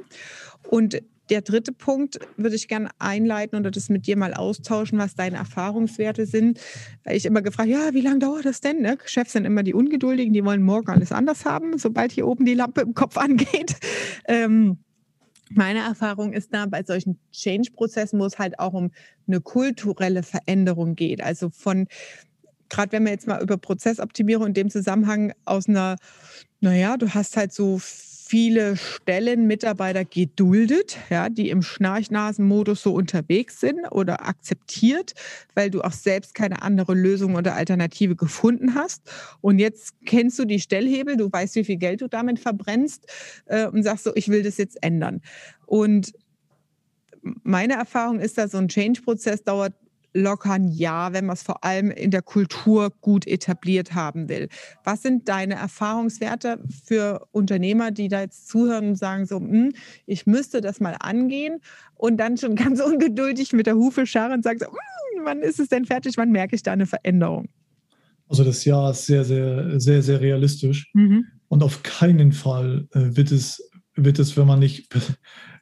Und 0.68 1.00
der 1.30 1.42
dritte 1.42 1.72
Punkt 1.72 2.18
würde 2.36 2.56
ich 2.56 2.68
gerne 2.68 2.90
einleiten 2.98 3.56
und 3.56 3.76
das 3.76 3.88
mit 3.88 4.06
dir 4.06 4.16
mal 4.16 4.34
austauschen, 4.34 4.98
was 4.98 5.14
deine 5.14 5.36
Erfahrungswerte 5.36 6.26
sind. 6.26 6.60
Weil 7.04 7.16
ich 7.16 7.26
immer 7.26 7.42
gefragt, 7.42 7.68
ja, 7.68 7.94
wie 7.94 8.00
lange 8.00 8.20
dauert 8.20 8.44
das 8.44 8.60
denn? 8.60 8.80
Ne? 8.80 8.98
Chefs 9.06 9.32
sind 9.32 9.44
immer 9.44 9.62
die 9.62 9.74
Ungeduldigen, 9.74 10.32
die 10.32 10.44
wollen 10.44 10.62
morgen 10.62 10.90
alles 10.90 11.12
anders 11.12 11.44
haben, 11.44 11.78
sobald 11.78 12.12
hier 12.12 12.26
oben 12.26 12.44
die 12.44 12.54
Lampe 12.54 12.82
im 12.82 12.94
Kopf 12.94 13.16
angeht. 13.16 13.76
Ähm, 14.26 14.78
meine 15.50 15.80
Erfahrung 15.80 16.32
ist 16.32 16.52
da 16.52 16.66
bei 16.66 16.82
solchen 16.82 17.18
Change-Prozessen, 17.32 18.18
wo 18.18 18.24
es 18.24 18.38
halt 18.38 18.58
auch 18.58 18.72
um 18.72 18.90
eine 19.28 19.40
kulturelle 19.40 20.22
Veränderung 20.22 20.96
geht. 20.96 21.22
Also 21.22 21.50
von, 21.50 21.86
gerade 22.68 22.92
wenn 22.92 23.04
wir 23.04 23.12
jetzt 23.12 23.28
mal 23.28 23.40
über 23.42 23.56
Prozessoptimierung 23.56 24.48
in 24.48 24.54
dem 24.54 24.70
Zusammenhang 24.70 25.32
aus 25.44 25.68
einer, 25.68 25.96
naja, 26.60 26.96
du 26.96 27.14
hast 27.14 27.36
halt 27.36 27.52
so 27.52 27.80
viele 28.26 28.76
Stellen 28.76 29.46
Mitarbeiter 29.46 30.04
geduldet, 30.04 30.98
ja, 31.10 31.28
die 31.28 31.48
im 31.48 31.62
Schnarchnasenmodus 31.62 32.82
so 32.82 32.92
unterwegs 32.92 33.60
sind 33.60 33.86
oder 33.92 34.26
akzeptiert, 34.26 35.14
weil 35.54 35.70
du 35.70 35.82
auch 35.82 35.92
selbst 35.92 36.34
keine 36.34 36.62
andere 36.62 36.94
Lösung 36.94 37.36
oder 37.36 37.54
Alternative 37.54 38.16
gefunden 38.16 38.74
hast. 38.74 39.02
Und 39.40 39.60
jetzt 39.60 39.94
kennst 40.04 40.38
du 40.40 40.44
die 40.44 40.58
Stellhebel, 40.58 41.16
du 41.16 41.30
weißt, 41.30 41.54
wie 41.54 41.64
viel 41.64 41.76
Geld 41.76 42.00
du 42.00 42.08
damit 42.08 42.40
verbrennst 42.40 43.06
äh, 43.46 43.68
und 43.68 43.84
sagst 43.84 44.04
so, 44.04 44.12
ich 44.16 44.28
will 44.28 44.42
das 44.42 44.56
jetzt 44.56 44.82
ändern. 44.82 45.22
Und 45.64 46.12
meine 47.42 47.74
Erfahrung 47.74 48.18
ist, 48.18 48.38
dass 48.38 48.52
so 48.52 48.58
ein 48.58 48.68
Change-Prozess 48.68 49.44
dauert 49.44 49.74
locker 50.16 50.52
ein 50.52 50.68
Jahr, 50.68 51.12
wenn 51.12 51.26
man 51.26 51.34
es 51.34 51.42
vor 51.42 51.62
allem 51.64 51.90
in 51.90 52.10
der 52.10 52.22
Kultur 52.22 52.90
gut 53.00 53.26
etabliert 53.26 53.94
haben 53.94 54.28
will. 54.28 54.48
Was 54.82 55.02
sind 55.02 55.28
deine 55.28 55.54
Erfahrungswerte 55.54 56.58
für 56.84 57.26
Unternehmer, 57.32 57.90
die 57.90 58.08
da 58.08 58.22
jetzt 58.22 58.48
zuhören 58.48 58.88
und 58.88 58.96
sagen 58.96 59.26
so, 59.26 59.38
hm, 59.38 59.72
ich 60.06 60.26
müsste 60.26 60.60
das 60.60 60.80
mal 60.80 60.96
angehen 60.98 61.60
und 61.94 62.16
dann 62.16 62.36
schon 62.36 62.56
ganz 62.56 62.80
ungeduldig 62.80 63.52
mit 63.52 63.66
der 63.66 63.76
Hufe 63.76 64.06
scharren 64.06 64.32
und 64.32 64.42
sagen 64.42 64.58
so, 64.58 64.66
hm, 64.66 65.24
wann 65.24 65.40
ist 65.40 65.60
es 65.60 65.68
denn 65.68 65.84
fertig, 65.84 66.16
wann 66.16 66.32
merke 66.32 66.56
ich 66.56 66.62
da 66.62 66.72
eine 66.72 66.86
Veränderung? 66.86 67.48
Also 68.28 68.42
das 68.42 68.64
Jahr 68.64 68.90
ist 68.90 69.06
sehr, 69.06 69.24
sehr, 69.24 69.78
sehr, 69.78 70.02
sehr 70.02 70.20
realistisch 70.20 70.90
mhm. 70.94 71.26
und 71.48 71.62
auf 71.62 71.84
keinen 71.84 72.32
Fall 72.32 72.88
äh, 72.92 73.16
wird 73.16 73.30
es, 73.30 73.70
wird 73.94 74.18
es, 74.18 74.36
wenn 74.36 74.48
man 74.48 74.58
nicht 74.58 74.88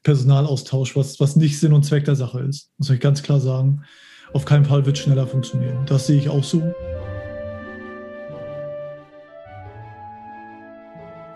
Personalaustausch, 0.02 0.96
was, 0.96 1.20
was 1.20 1.36
nicht 1.36 1.58
Sinn 1.58 1.74
und 1.74 1.84
Zweck 1.84 2.06
der 2.06 2.16
Sache 2.16 2.40
ist, 2.40 2.70
muss 2.78 2.88
ich 2.88 3.00
ganz 3.00 3.22
klar 3.22 3.40
sagen 3.40 3.82
auf 4.34 4.44
keinen 4.44 4.64
Fall 4.64 4.84
wird 4.84 4.98
schneller 4.98 5.26
funktionieren. 5.26 5.86
Das 5.86 6.06
sehe 6.06 6.18
ich 6.18 6.28
auch 6.28 6.44
so. 6.44 6.74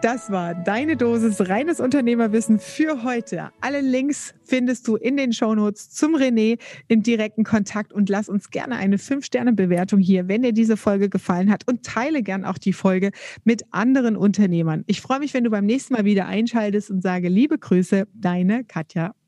Das 0.00 0.30
war 0.30 0.54
deine 0.54 0.96
Dosis 0.96 1.48
reines 1.48 1.80
Unternehmerwissen 1.80 2.60
für 2.60 3.02
heute. 3.02 3.50
Alle 3.60 3.80
Links 3.80 4.32
findest 4.44 4.86
du 4.86 4.94
in 4.94 5.16
den 5.16 5.32
Shownotes 5.32 5.90
zum 5.90 6.14
René 6.14 6.58
in 6.86 7.02
direkten 7.02 7.42
Kontakt 7.42 7.92
und 7.92 8.08
lass 8.08 8.28
uns 8.28 8.50
gerne 8.50 8.76
eine 8.76 8.96
5-Sterne-Bewertung 8.96 9.98
hier, 9.98 10.28
wenn 10.28 10.42
dir 10.42 10.52
diese 10.52 10.76
Folge 10.76 11.08
gefallen 11.08 11.50
hat 11.50 11.66
und 11.66 11.84
teile 11.84 12.22
gern 12.22 12.44
auch 12.44 12.58
die 12.58 12.72
Folge 12.72 13.10
mit 13.42 13.64
anderen 13.72 14.16
Unternehmern. 14.16 14.84
Ich 14.86 15.00
freue 15.00 15.18
mich, 15.18 15.34
wenn 15.34 15.42
du 15.42 15.50
beim 15.50 15.66
nächsten 15.66 15.94
Mal 15.94 16.04
wieder 16.04 16.26
einschaltest 16.26 16.90
und 16.90 17.02
sage 17.02 17.28
liebe 17.28 17.58
Grüße, 17.58 18.06
deine 18.14 18.62
Katja. 18.64 19.14